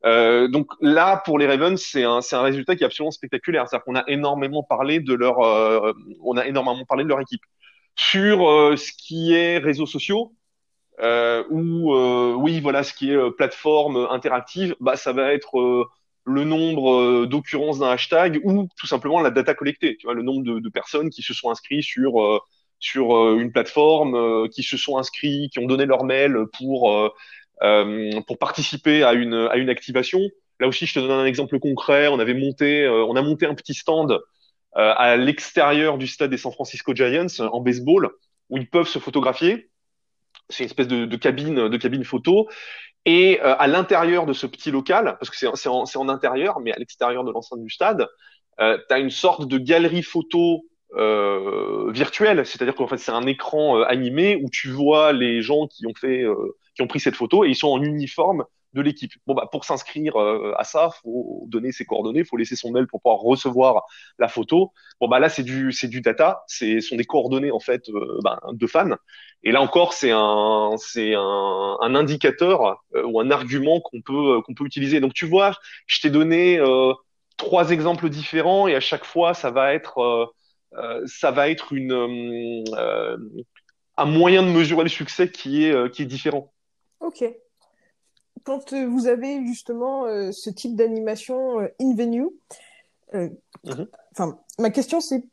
donc 0.05 0.69
là, 0.81 1.23
pour 1.25 1.39
les 1.39 1.47
Ravens, 1.47 1.81
c'est 1.81 2.05
un, 2.05 2.21
c'est 2.21 2.37
un 2.37 2.43
résultat 2.43 2.75
qui 2.75 2.83
est 2.83 2.87
absolument 2.87 3.11
spectaculaire. 3.11 3.69
C'est-à-dire 3.69 3.85
qu'on 3.85 3.97
a 3.97 4.05
énormément 4.09 4.63
parlé 4.63 5.01
de 5.01 5.15
leur, 5.15 5.39
on 6.25 6.37
a 6.37 6.47
énormément 6.47 6.85
parlé 6.87 7.05
de 7.05 7.09
leur 7.09 7.21
équipe. 7.21 7.43
Sur 7.97 8.39
ce 8.79 8.93
qui 8.93 9.35
est 9.35 9.59
réseaux 9.59 9.87
sociaux, 9.87 10.33
euh, 11.01 11.45
ou 11.51 11.95
euh, 11.95 12.35
oui, 12.35 12.61
voilà, 12.61 12.83
ce 12.83 12.95
qui 12.95 13.11
est 13.11 13.17
euh, 13.17 13.31
plateforme 13.31 14.07
interactive, 14.11 14.75
bah, 14.81 14.97
ça 14.97 15.13
va 15.13 15.33
être 15.33 15.59
euh, 15.61 15.85
le 16.25 16.45
nombre 16.45 17.27
d'occurrences 17.27 17.79
d'un 17.79 17.91
hashtag 17.91 18.41
ou 18.45 18.69
tout 18.79 18.87
simplement 18.87 19.21
la 19.21 19.31
data 19.31 19.55
collectée. 19.55 19.97
Tu 19.99 20.07
vois, 20.07 20.15
le 20.15 20.23
nombre 20.23 20.45
de, 20.45 20.59
de 20.61 20.69
personnes 20.69 21.11
qui 21.11 21.23
se 21.23 21.35
sont 21.35 21.51
inscrits 21.51 21.83
sur 21.83 22.41
sur 22.79 23.33
une 23.39 23.53
plateforme, 23.53 24.49
qui 24.51 24.63
se 24.65 24.77
sont 24.77 24.99
inscrits, 24.99 25.49
qui 25.53 25.61
ont 25.61 25.67
donné 25.67 25.87
leur 25.87 26.03
mail 26.05 26.37
pour 26.59 27.13
pour 28.27 28.39
participer 28.39 29.05
à 29.05 29.13
une 29.13 29.35
à 29.35 29.57
une 29.57 29.71
activation. 29.71 30.21
Là 30.59 30.67
aussi, 30.67 30.87
je 30.87 30.95
te 30.95 30.99
donne 30.99 31.13
un 31.13 31.27
exemple 31.27 31.61
concret. 31.61 32.09
On 32.09 32.19
avait 32.19 32.35
monté, 32.35 32.89
on 32.89 33.15
a 33.15 33.23
monté 33.23 33.47
un 33.47 33.55
petit 33.55 33.75
stand 33.75 34.19
à 34.73 35.17
l'extérieur 35.17 35.97
du 35.97 36.09
stade 36.09 36.31
des 36.31 36.39
San 36.39 36.51
Francisco 36.51 36.93
Giants 36.93 37.27
en 37.39 37.61
baseball 37.61 38.11
où 38.51 38.57
ils 38.57 38.69
peuvent 38.69 38.89
se 38.89 38.99
photographier 38.99 39.71
c'est 40.49 40.65
une 40.65 40.67
espèce 40.67 40.89
de, 40.89 41.07
de, 41.07 41.17
cabine, 41.17 41.69
de 41.69 41.77
cabine 41.77 42.05
photo. 42.05 42.49
Et 43.05 43.41
euh, 43.43 43.55
à 43.59 43.69
l'intérieur 43.69 44.27
de 44.27 44.33
ce 44.33 44.47
petit 44.47 44.71
local, 44.71 45.17
parce 45.21 45.31
que 45.31 45.37
c'est 45.37 45.69
en, 45.69 45.85
en, 45.85 46.09
intérieur, 46.09 46.59
mais 46.61 46.73
à 46.73 46.77
l'extérieur 46.77 47.25
de 47.25 47.31
l'enceinte 47.31 47.63
du 47.63 47.71
stade, 47.71 48.09
euh, 48.61 48.79
tu 48.89 48.95
as 48.95 48.99
une 48.99 49.11
sorte 49.11 49.47
de 49.47 49.59
galerie 49.59 50.03
photo 50.03 50.65
euh, 50.95 51.91
virtuelle, 51.93 52.47
c'est-à-dire 52.47 52.75
qu'en 52.75 52.87
fait 52.87 52.97
c'est 52.97 53.13
un 53.13 53.27
écran 53.27 53.79
euh, 53.79 53.85
animé 53.85 54.41
où 54.43 54.49
tu 54.51 54.71
vois 54.71 55.13
les 55.13 55.43
gens 55.43 55.67
qui 55.67 55.87
ont 55.87 55.95
fait, 55.99 56.23
euh, 56.23 56.57
qui 56.75 56.83
ont 56.83 56.87
pris 56.87 57.01
cette 57.01 57.17
photo 57.17 57.45
et 57.45 57.49
ils 57.49 57.57
sont 57.57 57.69
en 57.69 57.83
uniforme 57.83 58.45
de 58.77 58.83
l'équipe. 58.83 59.13
Bon 59.27 59.35
bah 59.35 59.49
pour 59.51 59.65
s'inscrire 59.65 60.17
euh, 60.21 60.53
à 60.59 60.65
ça, 60.65 60.91
faut 61.03 61.45
donner 61.49 61.73
ses 61.73 61.87
coordonnées, 61.87 62.25
faut 62.25 62.37
laisser 62.37 62.57
son 62.57 62.71
mail 62.71 62.87
pour 62.87 63.01
pouvoir 63.01 63.21
recevoir 63.21 63.85
la 64.19 64.29
photo. 64.29 64.73
Bon 65.01 65.09
bah 65.09 65.19
là 65.19 65.29
c'est 65.29 65.43
du 65.43 65.73
c'est 65.73 65.89
du 65.89 66.03
data, 66.03 66.45
c'est 66.47 66.81
sont 66.81 66.97
des 66.97 67.05
coordonnées 67.05 67.51
en 67.51 67.59
fait 67.59 67.89
euh, 67.89 68.19
bah, 68.23 68.39
de 68.53 68.67
fans. 68.67 68.97
Et 69.43 69.51
là 69.51 69.63
encore 69.63 69.95
c'est 69.95 70.11
un 70.13 70.75
c'est 70.77 71.15
un, 71.15 71.77
un 71.81 71.95
indicateur 71.95 72.83
euh, 72.95 73.05
ou 73.07 73.19
un 73.19 73.31
argument 73.31 73.81
qu'on 73.81 74.03
peut 74.03 74.43
qu'on 74.43 74.55
peut 74.55 74.67
utiliser. 74.67 75.01
Donc 75.01 75.15
tu 75.15 75.27
vois, 75.27 75.55
je 75.87 76.01
t'ai 76.01 76.11
donné 76.11 76.61
trois 77.39 77.71
exemples 77.71 78.09
différents 78.11 78.69
et 78.69 78.75
à 78.75 78.81
chaque 78.81 79.05
fois 79.07 79.33
ça 79.35 79.51
va 79.51 79.73
être 79.73 80.35
ça 81.07 81.31
va 81.31 81.49
être 81.49 81.73
une 81.73 82.65
un 83.99 84.05
moyen 84.05 84.43
de 84.43 84.49
mesurer 84.49 84.83
le 84.83 84.91
succès 84.91 85.31
qui 85.31 85.65
est 85.65 85.93
qui 85.93 86.03
est 86.03 86.07
différent. 86.07 86.53
Ok 87.01 87.25
quand 88.47 88.73
euh, 88.73 88.87
vous 88.87 89.09
avez 89.09 89.45
justement 89.45 90.07
euh, 90.07 90.31
ce 90.31 90.49
type 90.49 90.77
d'animation 90.77 91.61
euh, 91.61 91.69
in-venue, 91.81 92.29
mhm. 93.13 93.37
enfin, 94.13 94.39
ma 94.59 94.71
question 94.71 95.01
c'est, 95.01 95.25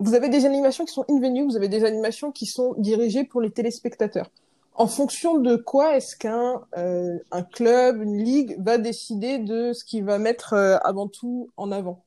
vous 0.00 0.14
avez 0.14 0.28
des 0.28 0.44
animations 0.44 0.84
qui 0.84 0.92
sont 0.92 1.04
in-venue, 1.08 1.44
vous 1.44 1.56
avez 1.56 1.68
des 1.68 1.84
animations 1.84 2.32
qui 2.32 2.46
sont 2.46 2.74
dirigées 2.78 3.24
pour 3.24 3.40
les 3.40 3.50
téléspectateurs. 3.50 4.28
En 4.74 4.88
fonction 4.88 5.38
de 5.38 5.56
quoi 5.56 5.96
est-ce 5.96 6.16
qu'un 6.16 6.60
un 6.74 7.42
club, 7.42 8.02
une 8.02 8.22
ligue 8.22 8.56
va 8.58 8.76
décider 8.76 9.38
de 9.38 9.72
ce 9.72 9.84
qu'il 9.86 10.04
va 10.04 10.18
mettre 10.18 10.52
avant 10.52 11.08
tout 11.08 11.48
en 11.56 11.72
avant? 11.72 12.04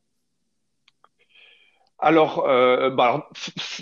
Alors, 2.01 2.45
euh, 2.47 2.89
bah, 2.89 3.29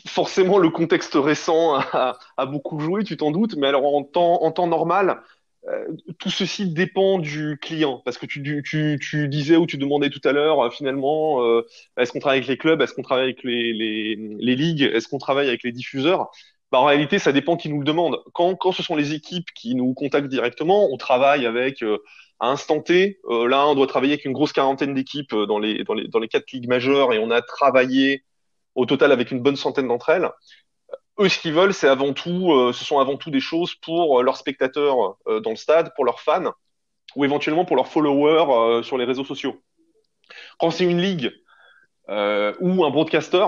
forcément, 0.08 0.58
le 0.58 0.70
contexte 0.70 1.14
récent 1.16 1.76
a, 1.76 2.18
a 2.38 2.46
beaucoup 2.46 2.80
joué, 2.80 3.04
tu 3.04 3.16
t'en 3.16 3.32
doutes, 3.32 3.56
mais 3.56 3.68
alors 3.68 3.86
en 3.86 4.04
temps, 4.04 4.42
en 4.42 4.52
temps 4.52 4.68
normal, 4.68 5.22
euh, 5.68 5.88
tout 6.20 6.30
ceci 6.30 6.72
dépend 6.72 7.20
du 7.20 7.58
client, 7.62 8.02
parce 8.06 8.18
que 8.18 8.26
tu, 8.26 8.64
tu, 8.64 9.00
tu 9.02 9.28
disais 9.28 9.58
ou 9.58 9.66
tu 9.66 9.78
demandais 9.78 10.10
tout 10.10 10.22
à 10.24 10.32
l'heure, 10.32 10.62
euh, 10.62 10.70
finalement, 10.70 11.44
euh, 11.44 11.66
est-ce 11.98 12.12
qu'on 12.12 12.20
travaille 12.20 12.38
avec 12.38 12.48
les 12.48 12.58
clubs, 12.58 12.82
est-ce 12.82 12.94
qu'on 12.94 13.02
travaille 13.02 13.26
avec 13.26 13.44
les, 13.44 13.74
les, 13.74 14.16
les 14.16 14.56
ligues, 14.56 14.84
est-ce 14.84 15.08
qu'on 15.08 15.18
travaille 15.18 15.48
avec 15.50 15.64
les 15.64 15.72
diffuseurs? 15.72 16.30
Bah, 16.72 16.80
En 16.80 16.86
réalité, 16.86 17.20
ça 17.20 17.32
dépend 17.34 17.58
qui 17.58 17.70
nous 17.70 17.80
le 17.80 17.86
demande. 17.86 18.22
Quand, 18.34 18.56
quand 18.56 18.72
ce 18.72 18.84
sont 18.84 18.96
les 18.96 19.14
équipes 19.14 19.48
qui 19.56 19.76
nous 19.76 19.94
contactent 19.94 20.30
directement, 20.30 20.90
on 20.92 20.98
travaille 20.98 21.46
avec 21.46 21.84
à 22.40 22.50
instant 22.50 22.82
T. 22.82 23.20
là, 23.28 23.68
on 23.68 23.76
doit 23.76 23.88
travailler 23.88 24.14
avec 24.14 24.26
une 24.26 24.34
grosse 24.34 24.54
quarantaine 24.54 24.94
d'équipes 24.94 25.34
dans 25.34 25.60
les, 25.60 25.84
dans, 25.84 25.94
les, 25.94 26.08
dans 26.08 26.20
les 26.20 26.28
quatre 26.28 26.52
ligues 26.52 26.68
majeures 26.68 27.14
et 27.14 27.20
on 27.20 27.32
a 27.32 27.42
travaillé 27.42 28.24
au 28.76 28.86
total 28.86 29.12
avec 29.12 29.32
une 29.32 29.42
bonne 29.42 29.56
centaine 29.56 29.88
d'entre 29.88 30.10
elles 30.10 30.30
eux, 31.20 31.30
ce 31.30 31.40
qu'ils 31.40 31.54
veulent, 31.54 31.74
c'est 31.74 31.88
avant 31.88 32.14
tout, 32.14 32.52
euh, 32.52 32.74
ce 32.74 32.86
sont 32.86 33.00
avant 33.00 33.18
tout 33.18 33.32
des 33.32 33.40
choses 33.40 33.76
pour 33.76 34.20
euh, 34.20 34.24
leurs 34.24 34.38
spectateurs 34.38 35.18
euh, 35.28 35.40
dans 35.40 35.52
le 35.52 35.56
stade, 35.56 35.92
pour 35.96 36.06
leurs 36.06 36.22
fans, 36.22 36.54
ou 37.16 37.26
éventuellement 37.26 37.66
pour 37.66 37.76
leurs 37.76 37.88
followers 37.88 38.84
sur 38.84 38.98
les 38.98 39.06
réseaux 39.06 39.24
sociaux. 39.24 39.62
Quand 40.60 40.72
c'est 40.72 40.84
une 40.84 41.02
ligue 41.02 41.32
ou 42.10 42.86
un 42.86 42.90
broadcaster, 42.90 43.46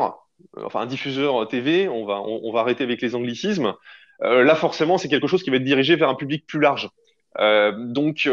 enfin 0.57 0.81
un 0.81 0.85
diffuseur 0.85 1.47
TV, 1.47 1.87
on 1.87 2.05
va, 2.05 2.21
on, 2.21 2.51
va 2.51 2.61
arrêter 2.61 2.83
avec 2.83 3.01
les 3.01 3.15
anglicismes. 3.15 3.75
là, 4.21 4.55
forcément, 4.55 4.97
c'est 4.97 5.09
quelque 5.09 5.27
chose 5.27 5.43
qui 5.43 5.49
va 5.49 5.57
être 5.57 5.63
dirigé 5.63 5.95
vers 5.97 6.09
un 6.09 6.15
public 6.15 6.47
plus 6.47 6.59
large. 6.59 6.89
donc, 7.37 8.27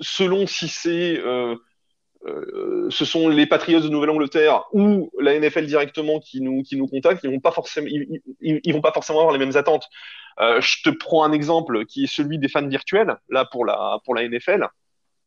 selon 0.00 0.46
si 0.46 0.68
c'est 0.68 1.20
euh, 2.26 2.88
ce 2.90 3.04
sont 3.04 3.28
les 3.28 3.46
Patriots 3.46 3.80
de 3.80 3.88
Nouvelle-Angleterre 3.88 4.64
ou 4.72 5.10
la 5.18 5.38
NFL 5.38 5.66
directement 5.66 6.20
qui 6.20 6.42
nous 6.42 6.62
qui 6.62 6.76
nous 6.76 6.86
contactent, 6.86 7.24
ils 7.24 7.30
vont 7.30 7.40
pas 7.40 7.50
forcément 7.50 7.86
ils, 7.88 8.20
ils, 8.40 8.72
vont 8.74 8.82
pas 8.82 8.92
forcément 8.92 9.20
avoir 9.20 9.32
les 9.32 9.38
mêmes 9.38 9.56
attentes. 9.56 9.86
Euh, 10.38 10.60
je 10.60 10.82
te 10.82 10.90
prends 10.90 11.24
un 11.24 11.32
exemple 11.32 11.86
qui 11.86 12.04
est 12.04 12.14
celui 12.14 12.38
des 12.38 12.48
fans 12.48 12.66
virtuels 12.66 13.16
là 13.30 13.46
pour 13.50 13.64
la 13.64 13.98
pour 14.04 14.14
la 14.14 14.28
NFL. 14.28 14.68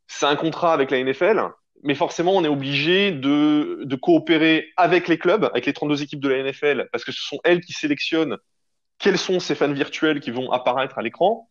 C'est 0.08 0.28
un 0.28 0.36
contrat 0.36 0.74
avec 0.74 0.92
la 0.92 1.04
NFL, 1.04 1.42
mais 1.82 1.96
forcément 1.96 2.34
on 2.34 2.44
est 2.44 2.50
obligé 2.50 3.12
de 3.12 3.80
de 3.84 3.96
coopérer 3.96 4.68
avec 4.78 5.08
les 5.08 5.18
clubs, 5.18 5.46
avec 5.46 5.66
les 5.66 5.74
32 5.74 6.04
équipes 6.04 6.20
de 6.20 6.30
la 6.30 6.44
NFL 6.44 6.90
parce 6.92 7.04
que 7.04 7.12
ce 7.12 7.24
sont 7.24 7.40
elles 7.44 7.62
qui 7.62 7.74
sélectionnent 7.74 8.38
quels 9.00 9.18
sont 9.18 9.40
ces 9.40 9.56
fans 9.56 9.72
virtuels 9.72 10.20
qui 10.20 10.30
vont 10.30 10.52
apparaître 10.52 11.00
à 11.00 11.02
l'écran. 11.02 11.50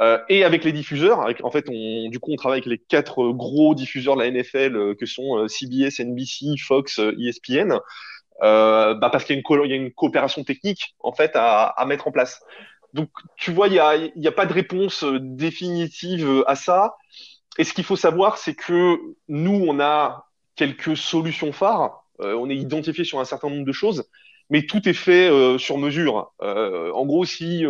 Euh, 0.00 0.18
et 0.28 0.44
avec 0.44 0.64
les 0.64 0.72
diffuseurs, 0.72 1.22
avec, 1.22 1.44
en 1.44 1.50
fait, 1.50 1.66
on, 1.68 2.08
du 2.08 2.20
coup, 2.20 2.30
on 2.32 2.36
travaille 2.36 2.58
avec 2.58 2.66
les 2.66 2.78
quatre 2.78 3.30
gros 3.30 3.74
diffuseurs 3.74 4.16
de 4.16 4.22
la 4.22 4.30
NFL 4.30 4.76
euh, 4.76 4.94
que 4.94 5.06
sont 5.06 5.38
euh, 5.38 5.48
CBS, 5.48 6.00
NBC, 6.00 6.56
Fox, 6.58 7.00
ESPN, 7.18 7.80
euh, 8.42 8.94
bah 8.94 9.10
parce 9.10 9.24
qu'il 9.24 9.36
y, 9.36 9.42
y, 9.42 9.72
a 9.72 9.76
une 9.76 9.92
coopération 9.92 10.44
technique 10.44 10.94
en 11.00 11.12
fait 11.12 11.32
à, 11.34 11.64
à 11.64 11.84
mettre 11.86 12.06
en 12.06 12.12
place. 12.12 12.40
Donc, 12.94 13.10
tu 13.36 13.50
vois, 13.50 13.66
il 13.66 13.72
n'y 13.72 13.80
a, 13.80 13.96
y 13.96 14.28
a 14.28 14.32
pas 14.32 14.46
de 14.46 14.52
réponse 14.52 15.04
définitive 15.20 16.44
à 16.46 16.54
ça. 16.54 16.96
Et 17.58 17.64
ce 17.64 17.74
qu'il 17.74 17.84
faut 17.84 17.96
savoir, 17.96 18.38
c'est 18.38 18.54
que 18.54 18.98
nous, 19.26 19.64
on 19.68 19.80
a 19.80 20.26
quelques 20.54 20.96
solutions 20.96 21.52
phares. 21.52 22.04
on 22.20 22.48
est 22.48 22.56
identifié 22.56 23.04
sur 23.04 23.18
un 23.18 23.24
certain 23.24 23.50
nombre 23.50 23.66
de 23.66 23.72
choses, 23.72 24.08
mais 24.48 24.62
tout 24.62 24.88
est 24.88 24.94
fait 24.94 25.28
sur 25.58 25.76
mesure. 25.76 26.32
en 26.40 27.04
gros, 27.04 27.24
si 27.24 27.62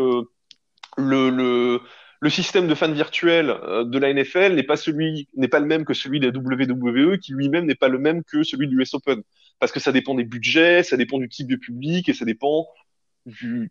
le, 0.99 1.31
le 1.31 1.81
le 2.21 2.31
système 2.31 2.67
de 2.67 2.75
fans 2.75 2.91
virtuels 2.91 3.51
euh, 3.51 3.85
de 3.85 3.99
la 3.99 4.13
NFL 4.13 4.55
n'est 4.55 4.65
pas 4.65 4.77
celui, 4.77 5.29
n'est 5.37 5.49
pas 5.49 5.61
le 5.61 5.67
même 5.67 5.85
que 5.85 5.95
celui 5.95 6.21
des 6.21 6.29
WWE, 6.29 7.19
qui 7.19 7.33
lui-même 7.33 7.67
n'est 7.67 7.75
pas 7.75 7.89
le 7.89 7.99
même 7.99 8.25
que 8.25 8.43
celui 8.43 8.69
du 8.69 8.81
US 8.81 8.95
Open, 8.95 9.23
parce 9.59 9.73
que 9.73 9.81
ça 9.81 9.93
dépend 9.93 10.15
des 10.15 10.25
budgets, 10.25 10.83
ça 10.83 10.97
dépend 10.97 11.19
du 11.19 11.29
type 11.29 11.49
de 11.49 11.57
public 11.57 12.09
et 12.09 12.15
ça 12.15 12.25
dépend 12.25 12.67
du, 13.27 13.71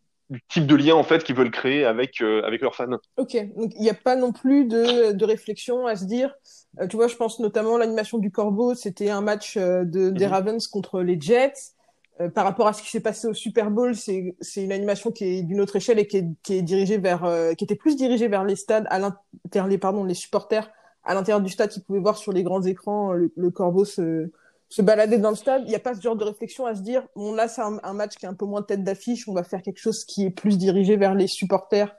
type 0.49 0.65
de 0.65 0.75
lien 0.75 0.95
en 0.95 1.03
fait 1.03 1.23
qu'ils 1.23 1.35
veulent 1.35 1.51
créer 1.51 1.85
avec 1.85 2.21
euh, 2.21 2.41
avec 2.43 2.61
leurs 2.61 2.75
fans. 2.75 2.97
Ok, 3.17 3.35
donc 3.55 3.73
il 3.75 3.81
n'y 3.81 3.89
a 3.89 3.93
pas 3.93 4.15
non 4.15 4.31
plus 4.31 4.65
de, 4.65 5.11
de 5.11 5.25
réflexion 5.25 5.85
à 5.85 5.95
se 5.95 6.05
dire. 6.05 6.33
Euh, 6.79 6.87
tu 6.87 6.95
vois, 6.95 7.07
je 7.07 7.15
pense 7.15 7.39
notamment 7.39 7.77
l'animation 7.77 8.17
du 8.17 8.31
Corbeau, 8.31 8.75
c'était 8.75 9.09
un 9.09 9.21
match 9.21 9.57
de, 9.57 10.09
des 10.09 10.25
mhm. 10.25 10.31
Ravens 10.31 10.67
contre 10.67 11.01
les 11.01 11.19
Jets. 11.19 11.73
Euh, 12.19 12.29
par 12.29 12.45
rapport 12.45 12.67
à 12.67 12.73
ce 12.73 12.81
qui 12.81 12.89
s'est 12.89 12.99
passé 12.99 13.27
au 13.27 13.33
Super 13.33 13.69
Bowl, 13.69 13.95
c'est 13.95 14.35
c'est 14.41 14.63
une 14.63 14.71
animation 14.71 15.11
qui 15.11 15.25
est 15.25 15.43
d'une 15.43 15.61
autre 15.61 15.75
échelle 15.75 15.99
et 15.99 16.07
qui 16.07 16.17
est, 16.17 16.27
qui 16.41 16.55
est 16.55 16.61
dirigée 16.63 16.97
vers 16.97 17.25
euh, 17.25 17.53
qui 17.53 17.63
était 17.63 17.75
plus 17.75 17.95
dirigée 17.95 18.27
vers 18.27 18.43
les 18.43 18.55
stades 18.55 18.87
à 18.89 18.97
l'intérieur 18.99 19.67
les 19.67 19.77
pardon 19.77 20.03
les 20.03 20.15
supporters 20.15 20.71
à 21.03 21.13
l'intérieur 21.13 21.41
du 21.41 21.49
stade 21.49 21.69
qui 21.69 21.79
pouvaient 21.79 21.99
voir 21.99 22.17
sur 22.17 22.33
les 22.33 22.43
grands 22.43 22.63
écrans 22.63 23.13
le, 23.13 23.31
le 23.35 23.51
corbeau 23.51 23.85
se 23.85 24.31
se 24.69 24.81
balader 24.81 25.17
dans 25.17 25.29
le 25.29 25.35
stade. 25.35 25.63
Il 25.65 25.69
n'y 25.69 25.75
a 25.75 25.79
pas 25.79 25.93
ce 25.93 26.01
genre 26.01 26.15
de 26.15 26.23
réflexion 26.23 26.65
à 26.65 26.75
se 26.75 26.81
dire 26.81 27.03
bon 27.15 27.33
là 27.33 27.47
c'est 27.47 27.61
un, 27.61 27.79
un, 27.83 27.93
match 27.93 28.15
qui 28.15 28.25
est 28.25 28.29
un 28.29 28.33
peu 28.33 28.45
moins 28.45 28.63
tête 28.63 28.83
d'affiche, 28.83 29.27
on 29.27 29.33
va 29.33 29.43
faire 29.43 29.61
quelque 29.61 29.79
chose 29.79 30.03
qui 30.03 30.25
est 30.25 30.31
plus 30.31 30.57
dirigé 30.57 30.97
vers 30.97 31.13
les 31.15 31.27
supporters 31.27 31.95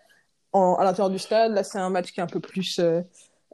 en, 0.52 0.74
à 0.74 0.84
l'intérieur 0.84 1.10
du 1.10 1.18
stade. 1.18 1.52
Là 1.52 1.62
c'est 1.62 1.78
un 1.78 1.90
match 1.90 2.12
qui 2.12 2.20
est 2.20 2.24
un 2.24 2.26
peu 2.26 2.40
plus 2.40 2.80
euh, 2.80 3.02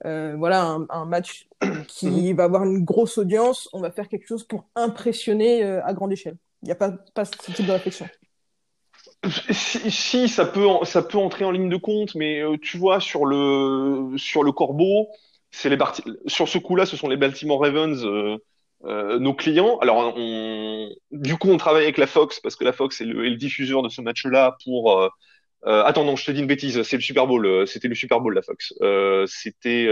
euh 0.06 0.34
voilà 0.38 0.64
un, 0.64 0.86
un, 0.90 1.04
match 1.04 1.48
qui 1.88 2.32
va 2.32 2.44
avoir 2.44 2.64
une 2.64 2.84
grosse 2.84 3.18
audience. 3.18 3.68
On 3.74 3.80
va 3.80 3.90
faire 3.90 4.08
quelque 4.08 4.26
chose 4.26 4.44
pour 4.44 4.64
impressionner 4.74 5.62
à 5.62 5.92
grande 5.92 6.12
échelle. 6.12 6.36
Il 6.64 6.68
n'y 6.68 6.72
a 6.72 6.76
pas, 6.76 6.92
pas 7.14 7.26
ce 7.26 7.52
type 7.52 7.66
de 7.66 7.72
réflexion. 7.72 8.08
Si, 9.50 10.28
ça 10.28 10.46
peut 10.46 10.66
entrer 10.66 11.44
en 11.44 11.50
ligne 11.50 11.68
de 11.68 11.76
compte, 11.76 12.14
mais 12.14 12.40
euh, 12.40 12.56
tu 12.56 12.78
vois 12.78 13.00
sur 13.00 13.26
le 13.26 14.50
Corbeau, 14.50 15.08
sur 15.50 16.48
ce 16.48 16.56
coup-là, 16.56 16.86
ce 16.86 16.96
sont 16.96 17.08
les 17.08 17.18
Baltimore 17.18 17.60
Ravens, 17.60 18.02
euh, 18.06 18.38
euh, 18.86 19.18
nos 19.18 19.34
clients. 19.34 19.76
Alors 19.80 20.14
du 21.10 21.36
coup, 21.36 21.50
on 21.50 21.58
travaille 21.58 21.82
avec 21.82 21.98
la 21.98 22.06
Fox 22.06 22.40
parce 22.40 22.56
que 22.56 22.64
la 22.64 22.72
Fox 22.72 23.02
est 23.02 23.04
le, 23.04 23.36
diffuseur 23.36 23.82
de 23.82 23.90
ce 23.90 24.00
match-là 24.00 24.56
pour. 24.64 25.10
Attends 25.66 26.04
non, 26.04 26.16
je 26.16 26.24
te 26.24 26.30
dis 26.30 26.40
une 26.40 26.46
bêtise, 26.46 26.82
c'est 26.82 26.96
le 26.96 27.02
Super 27.02 27.26
Bowl, 27.26 27.68
c'était 27.68 27.88
le 27.88 27.94
Super 27.94 28.20
Bowl 28.20 28.34
la 28.34 28.42
Fox. 28.42 28.72
c'était 29.26 29.86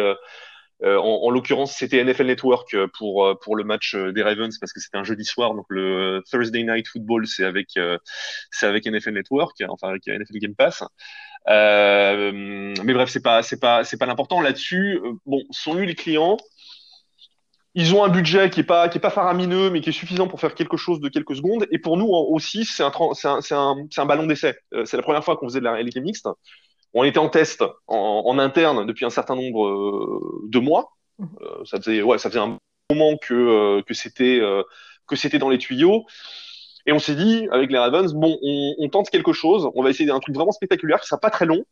euh, 0.85 0.99
en, 0.99 1.27
en 1.27 1.31
l'occurrence, 1.31 1.73
c'était 1.77 2.03
NFL 2.03 2.27
Network 2.27 2.75
euh, 2.75 2.89
pour 2.99 3.25
euh, 3.25 3.35
pour 3.41 3.55
le 3.55 3.63
match 3.63 3.95
des 3.95 4.23
Ravens 4.23 4.57
parce 4.59 4.73
que 4.73 4.81
c'était 4.81 4.97
un 4.99 5.05
jeudi 5.05 5.25
soir. 5.25 5.55
Donc 5.55 5.67
le 5.69 6.23
Thursday 6.29 6.65
Night 6.65 6.89
Football, 6.89 7.27
c'est 7.27 7.45
avec 7.45 7.79
c'est 8.51 8.67
avec 8.67 8.87
NFL 8.87 9.13
Network, 9.13 9.57
enfin 9.69 9.89
avec 9.89 10.07
NFL 10.07 10.39
Game 10.39 10.55
Pass. 10.55 10.83
Mais 11.47 12.95
bref, 12.95 13.11
c'est 13.11 13.23
pas 13.23 13.43
c'est 13.43 13.61
pas 13.61 13.85
c'est 13.85 13.97
pas 13.97 14.07
l'important 14.07 14.41
là-dessus. 14.41 15.01
Bon, 15.27 15.43
sont 15.51 15.75
nus 15.75 15.87
les 15.87 15.95
clients. 15.95 16.37
Ils 17.75 17.95
ont 17.95 18.05
un 18.05 18.11
budget 18.11 18.51
qui 18.51 18.61
est 18.61 18.65
pas 18.65 18.89
qui 18.89 18.99
est 18.99 19.01
pas 19.01 19.11
faramineux, 19.11 19.71
mais 19.71 19.81
qui 19.81 19.91
est 19.91 19.93
suffisant 19.93 20.29
pour 20.29 20.41
faire 20.41 20.55
quelque 20.55 20.77
chose 20.77 21.01
de 21.01 21.09
quelques 21.09 21.37
secondes. 21.37 21.67
Et 21.71 21.79
pour 21.79 21.97
nous 21.97 22.09
aussi, 22.09 22.65
c'est 22.65 22.83
un 22.83 22.93
c'est 23.15 23.29
un 23.29 23.41
un, 23.53 23.87
un, 23.97 24.07
ballon 24.07 24.27
d'essai. 24.27 24.59
c'est 24.85 24.97
la 24.97 25.03
première 25.03 25.25
fois 25.25 25.37
qu'on 25.37 25.49
faisait 25.49 25.61
de 25.61 25.65
la 25.65 25.73
réalité 25.73 26.01
mixte. 26.01 26.27
On 26.95 27.05
était 27.05 27.19
en 27.19 27.29
test 27.29 27.65
en, 27.87 28.39
interne 28.39 28.87
depuis 28.87 29.05
un 29.05 29.11
certain 29.11 29.35
nombre 29.35 29.67
euh, 29.67 30.43
de 30.49 30.59
mois. 30.59 30.93
Mmh. 31.19 31.27
Euh, 31.41 31.65
ça 31.65 31.79
faisait, 31.79 32.03
ouais, 32.03 32.19
ça 32.19 32.29
faisait 32.29 32.41
un 32.41 32.59
moment 32.91 33.17
que 33.17 33.35
euh, 33.35 33.83
que 33.83 33.95
c'était 33.95 34.41
que 35.07 35.17
c'était 35.17 35.39
dans 35.39 35.49
les 35.49 35.59
tuyaux. 35.59 36.05
Et 36.85 36.93
on 36.93 36.99
s'est 36.99 37.15
dit, 37.15 37.47
avec 37.53 37.71
les 37.71 37.79
Ravens, 37.79 38.13
bon, 38.13 38.39
on, 38.43 38.75
on, 38.79 38.89
tente 38.89 39.09
quelque 39.09 39.33
chose. 39.33 39.71
On 39.77 39.85
va 39.85 39.91
essayer 39.91 40.11
un 40.11 40.19
truc 40.19 40.35
vraiment 40.35 40.51
spectaculaire 40.51 41.01
qui 41.01 41.07
sera 41.07 41.21
pas 41.21 41.31
très 41.31 41.47
long, 41.47 41.65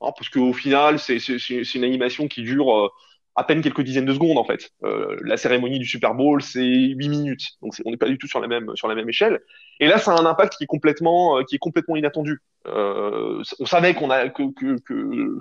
hein, 0.00 0.12
parce 0.16 0.28
qu'au 0.28 0.52
final, 0.52 1.00
c'est 1.00 1.16
une 1.16 1.84
animation 1.84 2.28
qui 2.28 2.42
dure 2.42 2.92
à 3.34 3.44
peine 3.44 3.62
quelques 3.62 3.82
dizaines 3.82 4.04
de 4.04 4.12
secondes 4.12 4.38
en 4.38 4.44
fait. 4.44 4.70
Euh, 4.84 5.16
la 5.22 5.36
cérémonie 5.36 5.78
du 5.78 5.86
Super 5.86 6.14
Bowl, 6.14 6.42
c'est 6.42 6.64
8 6.64 7.08
minutes, 7.08 7.52
donc 7.62 7.74
on 7.84 7.90
n'est 7.90 7.96
pas 7.96 8.08
du 8.08 8.18
tout 8.18 8.26
sur 8.26 8.40
la 8.40 8.48
même 8.48 8.70
sur 8.74 8.88
la 8.88 8.94
même 8.94 9.08
échelle. 9.08 9.40
Et 9.80 9.86
là, 9.86 9.98
ça 9.98 10.12
a 10.12 10.20
un 10.20 10.26
impact 10.26 10.56
qui 10.56 10.64
est 10.64 10.66
complètement 10.66 11.38
euh, 11.38 11.42
qui 11.44 11.56
est 11.56 11.58
complètement 11.58 11.96
inattendu. 11.96 12.40
Euh, 12.66 13.42
on 13.58 13.66
savait 13.66 13.94
qu'on 13.94 14.10
a 14.10 14.28
que, 14.28 14.52
que, 14.52 15.38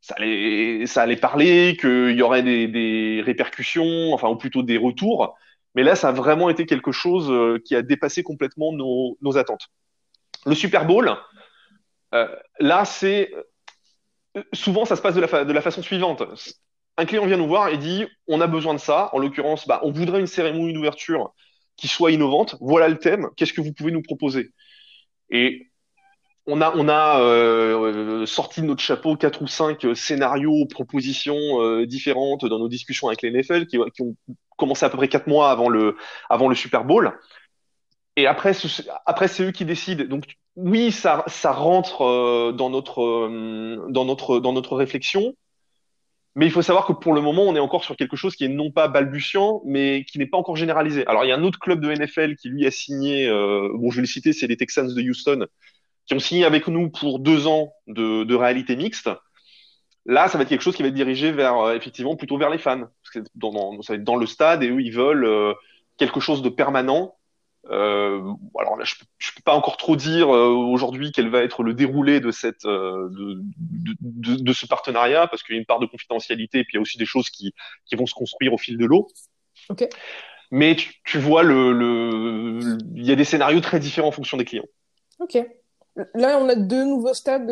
ça 0.00 0.14
allait 0.18 0.86
ça 0.86 1.02
allait 1.02 1.16
parler, 1.16 1.76
qu'il 1.80 2.14
y 2.14 2.22
aurait 2.22 2.42
des, 2.42 2.68
des 2.68 3.22
répercussions, 3.24 4.12
enfin 4.12 4.28
ou 4.28 4.36
plutôt 4.36 4.62
des 4.62 4.76
retours. 4.76 5.34
Mais 5.74 5.82
là, 5.82 5.96
ça 5.96 6.10
a 6.10 6.12
vraiment 6.12 6.50
été 6.50 6.66
quelque 6.66 6.92
chose 6.92 7.32
qui 7.64 7.74
a 7.74 7.82
dépassé 7.82 8.22
complètement 8.22 8.72
nos, 8.72 9.18
nos 9.22 9.36
attentes. 9.38 9.68
Le 10.46 10.54
Super 10.54 10.86
Bowl, 10.86 11.10
là, 12.60 12.84
c'est 12.84 13.32
souvent 14.52 14.84
ça 14.84 14.94
se 14.94 15.02
passe 15.02 15.16
de 15.16 15.22
la, 15.22 15.44
de 15.44 15.52
la 15.52 15.60
façon 15.60 15.82
suivante 15.82 16.22
un 16.96 17.04
client 17.06 17.26
vient 17.26 17.36
nous 17.36 17.48
voir 17.48 17.68
et 17.68 17.78
dit 17.78 18.06
on 18.28 18.40
a 18.40 18.46
besoin 18.46 18.74
de 18.74 18.78
ça. 18.78 19.10
En 19.12 19.18
l'occurrence, 19.18 19.66
bah, 19.66 19.80
on 19.82 19.90
voudrait 19.90 20.20
une 20.20 20.26
cérémonie 20.26 20.72
d'ouverture 20.72 21.32
qui 21.76 21.88
soit 21.88 22.12
innovante. 22.12 22.56
Voilà 22.60 22.88
le 22.88 22.98
thème. 22.98 23.28
Qu'est-ce 23.36 23.52
que 23.52 23.60
vous 23.60 23.72
pouvez 23.72 23.90
nous 23.92 24.02
proposer? 24.02 24.52
Et 25.30 25.70
on 26.46 26.60
a, 26.60 26.74
on 26.76 26.88
a 26.88 27.20
euh, 27.20 28.26
sorti 28.26 28.60
de 28.60 28.66
notre 28.66 28.82
chapeau 28.82 29.16
quatre 29.16 29.42
ou 29.42 29.46
cinq 29.46 29.86
scénarios, 29.94 30.66
propositions 30.66 31.62
euh, 31.62 31.86
différentes 31.86 32.44
dans 32.44 32.58
nos 32.58 32.68
discussions 32.68 33.08
avec 33.08 33.22
les 33.22 33.30
NFL 33.30 33.66
qui, 33.66 33.78
qui, 33.94 34.02
ont 34.02 34.14
commencé 34.56 34.84
à 34.84 34.90
peu 34.90 34.98
près 34.98 35.08
quatre 35.08 35.26
mois 35.26 35.50
avant 35.50 35.68
le, 35.68 35.96
avant 36.28 36.48
le 36.48 36.54
Super 36.54 36.84
Bowl. 36.84 37.18
Et 38.16 38.26
après, 38.26 38.52
après 39.06 39.28
c'est 39.28 39.42
eux 39.42 39.50
qui 39.50 39.64
décident. 39.64 40.04
Donc 40.04 40.36
oui, 40.56 40.92
ça, 40.92 41.24
ça 41.26 41.52
rentre 41.52 42.02
euh, 42.02 42.52
dans 42.52 42.70
notre, 42.70 43.02
euh, 43.02 43.86
dans 43.88 44.04
notre, 44.04 44.38
dans 44.38 44.52
notre 44.52 44.76
réflexion 44.76 45.34
Mais 46.36 46.46
il 46.46 46.52
faut 46.52 46.62
savoir 46.62 46.84
que 46.86 46.92
pour 46.92 47.14
le 47.14 47.20
moment, 47.20 47.42
on 47.42 47.54
est 47.54 47.60
encore 47.60 47.84
sur 47.84 47.96
quelque 47.96 48.16
chose 48.16 48.34
qui 48.34 48.44
est 48.44 48.48
non 48.48 48.72
pas 48.72 48.88
balbutiant, 48.88 49.62
mais 49.64 50.04
qui 50.04 50.18
n'est 50.18 50.26
pas 50.26 50.36
encore 50.36 50.56
généralisé. 50.56 51.06
Alors, 51.06 51.24
il 51.24 51.28
y 51.28 51.32
a 51.32 51.36
un 51.36 51.44
autre 51.44 51.60
club 51.60 51.80
de 51.80 51.92
NFL 51.92 52.34
qui 52.34 52.48
lui 52.48 52.66
a 52.66 52.72
signé, 52.72 53.28
euh, 53.28 53.68
bon, 53.74 53.90
je 53.90 53.96
vais 53.96 54.02
le 54.02 54.08
citer, 54.08 54.32
c'est 54.32 54.48
les 54.48 54.56
Texans 54.56 54.92
de 54.92 55.00
Houston, 55.00 55.46
qui 56.06 56.14
ont 56.14 56.18
signé 56.18 56.44
avec 56.44 56.66
nous 56.66 56.90
pour 56.90 57.20
deux 57.20 57.46
ans 57.46 57.72
de, 57.86 58.24
de 58.24 58.34
réalité 58.34 58.74
mixte. 58.74 59.08
Là, 60.06 60.28
ça 60.28 60.36
va 60.36 60.42
être 60.42 60.48
quelque 60.48 60.62
chose 60.62 60.76
qui 60.76 60.82
va 60.82 60.88
être 60.88 60.94
dirigé 60.94 61.30
vers, 61.30 61.56
euh, 61.58 61.74
effectivement, 61.76 62.16
plutôt 62.16 62.36
vers 62.36 62.50
les 62.50 62.58
fans. 62.58 62.80
Parce 62.80 63.10
que 63.12 63.30
dans, 63.36 63.52
dans, 63.52 63.82
ça 63.82 63.92
va 63.92 63.96
être 63.98 64.04
dans 64.04 64.16
le 64.16 64.26
stade 64.26 64.62
et 64.64 64.68
eux, 64.68 64.82
ils 64.82 64.92
veulent 64.92 65.24
euh, 65.24 65.54
quelque 65.96 66.20
chose 66.20 66.42
de 66.42 66.48
permanent. 66.48 67.14
Euh, 67.70 68.20
alors 68.58 68.76
là, 68.76 68.84
je, 68.84 68.94
je 69.18 69.30
peux 69.34 69.42
pas 69.42 69.54
encore 69.54 69.76
trop 69.78 69.96
dire 69.96 70.34
euh, 70.34 70.48
aujourd'hui 70.48 71.12
quel 71.12 71.30
va 71.30 71.42
être 71.42 71.62
le 71.62 71.72
déroulé 71.72 72.20
de 72.20 72.30
cette 72.30 72.66
euh, 72.66 73.08
de, 73.10 73.40
de, 73.60 73.94
de, 74.00 74.42
de, 74.42 74.52
ce 74.52 74.66
partenariat 74.66 75.26
parce 75.28 75.42
qu'il 75.42 75.54
y 75.54 75.58
a 75.58 75.60
une 75.60 75.66
part 75.66 75.78
de 75.78 75.86
confidentialité 75.86 76.58
et 76.58 76.64
puis 76.64 76.74
il 76.74 76.76
y 76.76 76.78
a 76.78 76.82
aussi 76.82 76.98
des 76.98 77.06
choses 77.06 77.30
qui, 77.30 77.54
qui 77.86 77.96
vont 77.96 78.06
se 78.06 78.14
construire 78.14 78.52
au 78.52 78.58
fil 78.58 78.76
de 78.76 78.84
l'eau. 78.84 79.08
Mais 80.50 80.76
tu, 80.76 80.92
tu 81.04 81.18
vois 81.18 81.42
le, 81.42 81.72
le 81.72 82.76
il 82.94 83.06
y 83.06 83.12
a 83.12 83.16
des 83.16 83.24
scénarios 83.24 83.60
très 83.60 83.80
différents 83.80 84.08
en 84.08 84.12
fonction 84.12 84.36
des 84.36 84.44
clients. 84.44 84.66
Ok. 85.20 85.38
Là, 86.14 86.38
on 86.40 86.48
a 86.48 86.56
deux 86.56 86.84
nouveaux 86.84 87.14
stades 87.14 87.50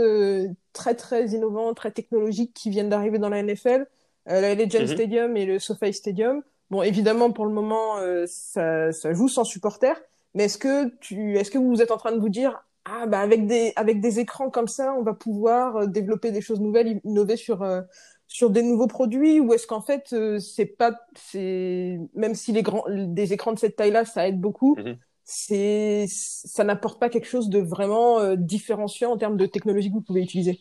très 0.72 0.94
très 0.94 1.27
innovants, 1.29 1.75
très 1.75 1.90
technologiques 1.90 2.53
qui 2.55 2.70
viennent 2.70 2.88
d'arriver 2.88 3.18
dans 3.18 3.29
la 3.29 3.42
NFL, 3.42 3.87
euh, 4.29 4.40
la 4.40 4.55
Legend 4.55 4.83
Mhm. 4.83 4.88
Stadium 4.88 5.37
et 5.37 5.46
le 5.46 5.59
SoFi 5.59 5.92
Stadium. 5.92 6.42
Bon, 6.72 6.80
évidemment, 6.82 7.32
pour 7.32 7.44
le 7.44 7.52
moment, 7.52 7.98
euh, 7.98 8.24
ça, 8.26 8.92
ça 8.92 9.12
joue 9.12 9.28
sans 9.28 9.44
supporters, 9.44 10.00
mais 10.32 10.44
est-ce 10.44 10.56
que 10.56 10.88
tu, 11.00 11.37
est-ce 11.37 11.50
que 11.50 11.58
vous 11.58 11.82
êtes 11.82 11.90
en 11.90 11.98
train 11.98 12.12
de 12.12 12.18
vous 12.18 12.30
dire, 12.30 12.64
ah 12.87 13.04
bah 13.06 13.20
avec 13.20 13.46
des 13.46 13.74
avec 13.76 14.00
des 14.00 14.20
écrans 14.20 14.48
comme 14.48 14.68
ça, 14.68 14.94
on 14.98 15.02
va 15.02 15.12
pouvoir 15.12 15.76
euh, 15.76 15.87
développer 15.87 16.30
des 16.32 16.40
choses 16.40 16.61
nouvelles, 16.61 16.98
innover 17.04 17.37
sur 17.37 17.62
euh, 17.62 17.82
sur 18.26 18.48
des 18.48 18.62
nouveaux 18.62 18.87
produits, 18.87 19.38
ou 19.38 19.52
est-ce 19.52 19.66
qu'en 19.66 19.82
fait 19.82 20.14
euh, 20.14 20.38
c'est 20.38 20.64
pas, 20.64 20.98
c'est 21.14 22.00
même 22.14 22.35
si 22.35 22.52
les 22.52 22.62
grands 22.62 22.85
des 22.88 23.35
écrans 23.35 23.52
de 23.52 23.58
cette 23.58 23.76
taille-là, 23.76 24.06
ça 24.06 24.26
aide 24.26 24.40
beaucoup 24.40 24.76
Mhm. 24.78 24.96
c'est 25.24 26.06
ça 26.08 26.64
n'apporte 26.64 26.98
pas 26.98 27.11
quelque 27.11 27.28
chose 27.28 27.50
de 27.50 27.58
vraiment 27.61 28.18
euh, 28.20 28.37
différenciant 28.37 29.12
en 29.12 29.18
termes 29.18 29.37
de 29.37 29.46
technologie 29.46 29.90
que 29.90 29.94
vous 29.94 30.00
pouvez 30.00 30.22
utiliser? 30.22 30.58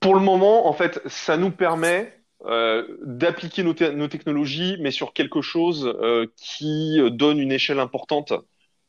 Pour 0.00 0.14
le 0.14 0.20
moment, 0.20 0.68
en 0.68 0.72
fait, 0.72 1.00
ça 1.06 1.36
nous 1.36 1.50
permet 1.50 2.25
d'appliquer 3.04 3.62
nos, 3.62 3.74
te- 3.74 3.90
nos 3.90 4.08
technologies, 4.08 4.76
mais 4.80 4.90
sur 4.90 5.12
quelque 5.12 5.42
chose 5.42 5.92
euh, 6.00 6.26
qui 6.36 6.98
donne 7.10 7.38
une 7.40 7.52
échelle 7.52 7.80
importante 7.80 8.32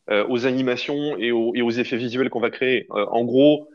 euh, 0.09 0.25
aux 0.29 0.45
animations 0.45 1.17
et 1.17 1.31
aux, 1.31 1.53
et 1.55 1.61
aux 1.61 1.71
effets 1.71 1.97
visuels 1.97 2.29
qu'on 2.29 2.39
va 2.39 2.49
créer. 2.49 2.87
Euh, 2.91 3.05
en 3.11 3.25
gros, 3.25 3.67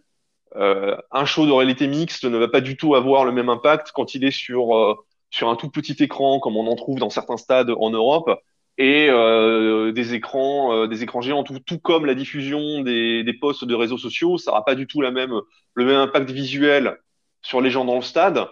euh, 0.56 0.96
un 1.10 1.24
show 1.24 1.46
de 1.46 1.52
réalité 1.52 1.86
mixte 1.86 2.24
ne 2.24 2.36
va 2.38 2.48
pas 2.48 2.60
du 2.60 2.76
tout 2.76 2.94
avoir 2.94 3.24
le 3.24 3.32
même 3.32 3.48
impact 3.48 3.92
quand 3.92 4.14
il 4.14 4.24
est 4.24 4.30
sur 4.30 4.76
euh, 4.76 4.94
sur 5.30 5.48
un 5.48 5.56
tout 5.56 5.70
petit 5.70 6.02
écran, 6.02 6.40
comme 6.40 6.56
on 6.56 6.66
en 6.66 6.76
trouve 6.76 6.98
dans 6.98 7.08
certains 7.10 7.38
stades 7.38 7.70
en 7.70 7.90
Europe, 7.90 8.30
et 8.78 9.08
euh, 9.10 9.92
des 9.92 10.14
écrans 10.14 10.74
euh, 10.74 10.86
des 10.88 11.02
écrans 11.02 11.22
géants, 11.22 11.44
tout, 11.44 11.78
comme 11.80 12.06
la 12.06 12.14
diffusion 12.14 12.82
des, 12.82 13.24
posts 13.40 13.64
de 13.64 13.74
réseaux 13.74 13.98
sociaux, 13.98 14.38
ça 14.38 14.50
n'aura 14.50 14.64
pas 14.64 14.74
du 14.74 14.86
tout 14.86 15.00
le 15.02 15.10
même 15.10 15.32
impact 15.76 16.30
visuel 16.30 16.98
sur 17.42 17.60
les 17.60 17.70
gens 17.70 17.84
dans 17.84 17.96
le 17.96 18.02
stade. 18.02 18.46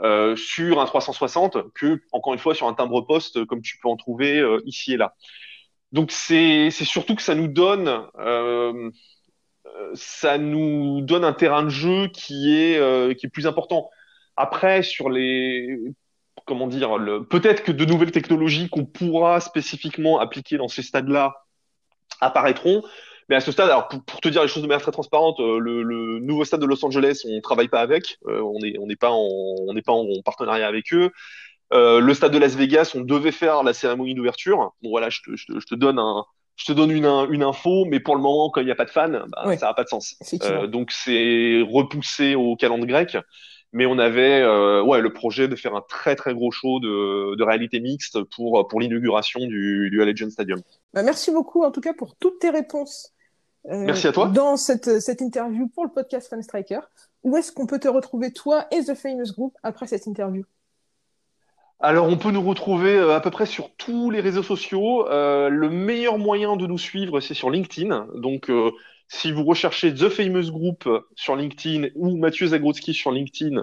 Euh, 0.00 0.34
sur 0.34 0.80
un 0.80 0.86
360 0.86 1.72
que, 1.72 2.00
encore 2.12 2.32
une 2.32 2.38
fois, 2.38 2.54
sur 2.54 2.66
un 2.66 2.74
timbre-poste 2.74 3.44
comme 3.44 3.62
tu 3.62 3.78
peux 3.78 3.88
en 3.88 3.96
trouver 3.96 4.38
euh, 4.38 4.60
ici 4.64 4.94
et 4.94 4.96
là. 4.96 5.14
Donc 5.92 6.10
c'est 6.10 6.70
surtout 6.70 7.14
que 7.14 7.22
ça 7.22 7.36
nous 7.36 7.46
donne 7.46 8.04
euh, 8.18 8.90
ça 9.94 10.38
nous 10.38 11.00
donne 11.02 11.24
un 11.24 11.32
terrain 11.32 11.62
de 11.62 11.68
jeu 11.68 12.08
qui 12.08 12.52
est 12.52 13.16
qui 13.16 13.26
est 13.26 13.28
plus 13.28 13.46
important. 13.46 13.90
Après 14.36 14.82
sur 14.82 15.08
les 15.08 15.78
comment 16.46 16.66
dire 16.66 16.98
peut-être 17.30 17.62
que 17.62 17.70
de 17.70 17.84
nouvelles 17.84 18.10
technologies 18.10 18.68
qu'on 18.68 18.84
pourra 18.84 19.38
spécifiquement 19.38 20.18
appliquer 20.18 20.56
dans 20.56 20.68
ces 20.68 20.82
stades-là 20.82 21.44
apparaîtront. 22.20 22.82
Mais 23.28 23.36
à 23.36 23.40
ce 23.40 23.52
stade, 23.52 23.70
alors 23.70 23.88
pour, 23.88 24.02
pour 24.04 24.20
te 24.20 24.28
dire 24.28 24.42
les 24.42 24.48
choses 24.48 24.62
de 24.62 24.68
manière 24.68 24.82
très 24.82 24.92
transparente, 24.92 25.40
euh, 25.40 25.58
le, 25.58 25.82
le 25.82 26.18
nouveau 26.18 26.44
stade 26.44 26.60
de 26.60 26.66
Los 26.66 26.84
Angeles, 26.84 27.22
on 27.26 27.40
travaille 27.40 27.68
pas 27.68 27.80
avec, 27.80 28.18
euh, 28.26 28.40
on 28.42 28.62
est 28.62 28.78
on 28.78 28.86
n'est 28.86 28.96
pas 28.96 29.10
en 29.10 29.28
on 29.66 29.72
n'est 29.74 29.82
pas 29.82 29.92
en, 29.92 30.06
en 30.06 30.22
partenariat 30.22 30.66
avec 30.66 30.92
eux. 30.92 31.10
Euh, 31.72 32.00
le 32.00 32.14
stade 32.14 32.32
de 32.32 32.38
Las 32.38 32.54
Vegas, 32.54 32.92
on 32.94 33.00
devait 33.00 33.32
faire 33.32 33.62
la 33.62 33.72
cérémonie 33.72 34.14
d'ouverture. 34.14 34.72
Bon 34.82 34.90
voilà, 34.90 35.08
je 35.10 35.20
te, 35.22 35.34
je 35.36 35.46
te, 35.46 35.58
je 35.58 35.66
te 35.66 35.74
donne 35.74 35.98
un 35.98 36.24
je 36.56 36.66
te 36.66 36.72
donne 36.72 36.90
une, 36.92 37.06
une 37.06 37.42
info, 37.42 37.84
mais 37.86 37.98
pour 37.98 38.14
le 38.14 38.22
moment, 38.22 38.50
quand 38.50 38.60
il 38.60 38.66
n'y 38.66 38.70
a 38.70 38.76
pas 38.76 38.84
de 38.84 38.90
fans, 38.90 39.08
bah, 39.08 39.56
ça 39.56 39.66
n'a 39.66 39.74
pas 39.74 39.82
de 39.82 39.88
sens. 39.88 40.14
Euh, 40.44 40.66
donc 40.68 40.92
c'est 40.92 41.62
repoussé 41.68 42.34
au 42.36 42.54
calendrier 42.56 42.92
grec. 42.92 43.16
Mais 43.76 43.86
on 43.86 43.98
avait 43.98 44.40
euh, 44.40 44.84
ouais, 44.84 45.00
le 45.00 45.12
projet 45.12 45.48
de 45.48 45.56
faire 45.56 45.74
un 45.74 45.80
très 45.80 46.14
très 46.14 46.32
gros 46.32 46.52
show 46.52 46.78
de, 46.78 47.34
de 47.34 47.42
réalité 47.42 47.80
mixte 47.80 48.22
pour, 48.22 48.68
pour 48.68 48.78
l'inauguration 48.78 49.40
du, 49.40 49.88
du 49.90 50.00
Allegiant 50.00 50.30
Stadium. 50.30 50.60
Bah, 50.92 51.02
merci 51.02 51.32
beaucoup 51.32 51.64
en 51.64 51.72
tout 51.72 51.80
cas 51.80 51.92
pour 51.92 52.14
toutes 52.14 52.38
tes 52.38 52.50
réponses. 52.50 53.13
Euh, 53.70 53.84
Merci 53.84 54.06
à 54.06 54.12
toi. 54.12 54.28
Dans 54.28 54.56
cette, 54.56 55.00
cette 55.00 55.20
interview 55.20 55.68
pour 55.68 55.84
le 55.84 55.90
podcast 55.90 56.28
Fan 56.28 56.42
Striker. 56.42 56.80
Où 57.22 57.36
est-ce 57.36 57.52
qu'on 57.52 57.66
peut 57.66 57.78
te 57.78 57.88
retrouver 57.88 58.32
toi 58.32 58.66
et 58.70 58.84
The 58.84 58.94
Famous 58.94 59.32
Group 59.32 59.56
après 59.62 59.86
cette 59.86 60.06
interview? 60.06 60.44
Alors, 61.80 62.06
on 62.06 62.16
peut 62.16 62.30
nous 62.30 62.42
retrouver 62.42 62.96
euh, 62.96 63.14
à 63.14 63.20
peu 63.20 63.30
près 63.30 63.46
sur 63.46 63.74
tous 63.76 64.10
les 64.10 64.20
réseaux 64.20 64.42
sociaux. 64.42 65.08
Euh, 65.08 65.48
le 65.48 65.70
meilleur 65.70 66.18
moyen 66.18 66.56
de 66.56 66.66
nous 66.66 66.78
suivre, 66.78 67.20
c'est 67.20 67.34
sur 67.34 67.50
LinkedIn. 67.50 68.08
Donc, 68.14 68.48
euh, 68.48 68.70
si 69.08 69.32
vous 69.32 69.44
recherchez 69.44 69.92
The 69.92 70.08
Famous 70.08 70.50
Group 70.50 70.88
sur 71.14 71.36
LinkedIn 71.36 71.88
ou 71.94 72.16
Mathieu 72.16 72.46
Zagrodzki 72.48 72.94
sur 72.94 73.10
LinkedIn, 73.10 73.62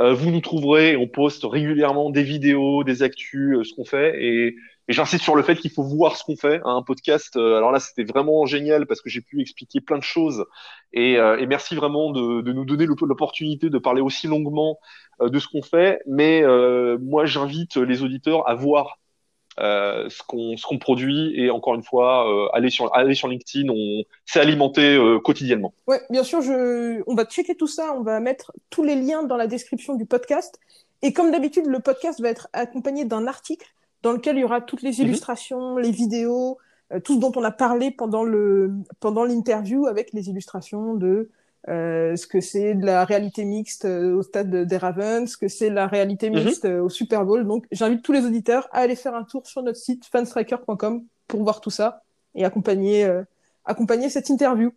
euh, 0.00 0.12
vous 0.12 0.30
nous 0.30 0.40
trouverez. 0.40 0.96
On 0.96 1.06
poste 1.06 1.44
régulièrement 1.44 2.10
des 2.10 2.22
vidéos, 2.22 2.84
des 2.84 3.02
actus, 3.02 3.56
ce 3.62 3.74
qu'on 3.74 3.84
fait. 3.84 4.22
Et, 4.22 4.56
et 4.88 4.92
j'insiste 4.92 5.24
sur 5.24 5.34
le 5.34 5.42
fait 5.42 5.56
qu'il 5.56 5.70
faut 5.70 5.82
voir 5.82 6.16
ce 6.16 6.24
qu'on 6.24 6.36
fait. 6.36 6.56
hein. 6.64 6.76
un 6.76 6.82
podcast, 6.82 7.36
euh, 7.36 7.56
alors 7.56 7.72
là, 7.72 7.80
c'était 7.80 8.04
vraiment 8.04 8.44
génial 8.44 8.86
parce 8.86 9.00
que 9.00 9.08
j'ai 9.08 9.22
pu 9.22 9.40
expliquer 9.40 9.80
plein 9.80 9.96
de 9.98 10.02
choses. 10.02 10.44
Et, 10.92 11.16
euh, 11.18 11.42
merci 11.48 11.74
vraiment 11.74 12.10
de, 12.10 12.42
nous 12.52 12.64
donner 12.64 12.86
l'op- 12.86 13.00
l'opportunité 13.00 13.70
de 13.70 13.78
parler 13.78 14.02
aussi 14.02 14.26
longuement 14.26 14.78
euh, 15.22 15.28
de 15.30 15.38
ce 15.38 15.48
qu'on 15.48 15.62
fait. 15.62 16.00
Mais 16.06 16.42
moi, 17.00 17.24
j'invite 17.24 17.76
les 17.76 18.02
auditeurs 18.02 18.48
à 18.48 18.54
voir 18.54 18.98
ce 19.58 20.22
qu'on 20.66 20.78
produit 20.78 21.32
et 21.40 21.50
encore 21.50 21.74
une 21.76 21.82
fois, 21.84 22.28
euh, 22.28 22.48
aller 22.52 22.70
sur 22.70 23.28
LinkedIn, 23.28 23.68
on 23.70 24.02
s'est 24.26 24.40
alimenté 24.40 24.98
quotidiennement. 25.24 25.72
Ouais, 25.86 26.00
bien 26.10 26.24
sûr, 26.24 26.40
on 27.06 27.14
va 27.14 27.24
checker 27.24 27.54
tout 27.54 27.68
ça, 27.68 27.94
on 27.96 28.02
va 28.02 28.20
mettre 28.20 28.52
tous 28.70 28.82
les 28.82 28.96
liens 28.96 29.22
dans 29.22 29.36
la 29.36 29.46
description 29.46 29.94
du 29.94 30.06
podcast. 30.06 30.58
Et 31.02 31.12
comme 31.12 31.30
d'habitude, 31.30 31.66
le 31.66 31.80
podcast 31.80 32.20
va 32.20 32.30
être 32.30 32.48
accompagné 32.52 33.04
d'un 33.04 33.26
article 33.26 33.66
dans 34.04 34.12
lequel 34.12 34.36
il 34.36 34.40
y 34.40 34.44
aura 34.44 34.60
toutes 34.60 34.82
les 34.82 35.00
illustrations, 35.00 35.76
les 35.76 35.90
vidéos, 35.90 36.58
euh, 36.92 37.00
tout 37.00 37.14
ce 37.14 37.18
dont 37.20 37.32
on 37.34 37.42
a 37.42 37.50
parlé 37.50 37.90
pendant 37.90 38.22
le 38.22 38.70
pendant 39.00 39.24
l'interview 39.24 39.86
avec 39.86 40.12
les 40.12 40.28
illustrations 40.28 40.94
de 40.94 41.30
euh, 41.70 42.14
ce 42.14 42.26
que 42.26 42.40
c'est 42.42 42.74
de 42.74 42.84
la 42.84 43.06
réalité 43.06 43.46
mixte 43.46 43.86
euh, 43.86 44.14
au 44.16 44.22
stade 44.22 44.50
de- 44.50 44.64
des 44.64 44.76
Ravens, 44.76 45.28
ce 45.30 45.38
que 45.38 45.48
c'est 45.48 45.70
la 45.70 45.86
réalité 45.86 46.28
Mhm. 46.28 46.44
mixte 46.44 46.66
au 46.66 46.90
Super 46.90 47.24
Bowl. 47.24 47.46
Donc, 47.46 47.64
j'invite 47.72 48.02
tous 48.02 48.12
les 48.12 48.24
auditeurs 48.26 48.68
à 48.70 48.80
aller 48.80 48.96
faire 48.96 49.14
un 49.14 49.24
tour 49.24 49.46
sur 49.46 49.62
notre 49.62 49.78
site 49.78 50.04
fanstriker.com 50.12 51.02
pour 51.26 51.42
voir 51.42 51.62
tout 51.62 51.70
ça 51.70 52.02
et 52.34 52.44
accompagner 52.44 53.04
euh, 53.06 53.22
accompagner 53.64 54.10
cette 54.10 54.28
interview. 54.28 54.70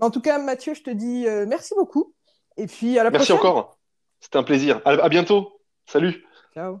En 0.00 0.10
tout 0.10 0.20
cas, 0.20 0.38
Mathieu, 0.40 0.74
je 0.74 0.82
te 0.82 0.90
dis 0.90 1.24
merci 1.46 1.72
beaucoup. 1.76 2.12
Et 2.56 2.66
puis 2.66 2.98
à 2.98 3.04
la 3.04 3.10
Merci 3.10 3.32
prochaine. 3.32 3.48
encore. 3.48 3.78
C'était 4.20 4.38
un 4.38 4.42
plaisir. 4.42 4.80
À, 4.84 4.90
à 4.90 5.08
bientôt. 5.08 5.60
Salut. 5.86 6.24
Ciao. 6.52 6.80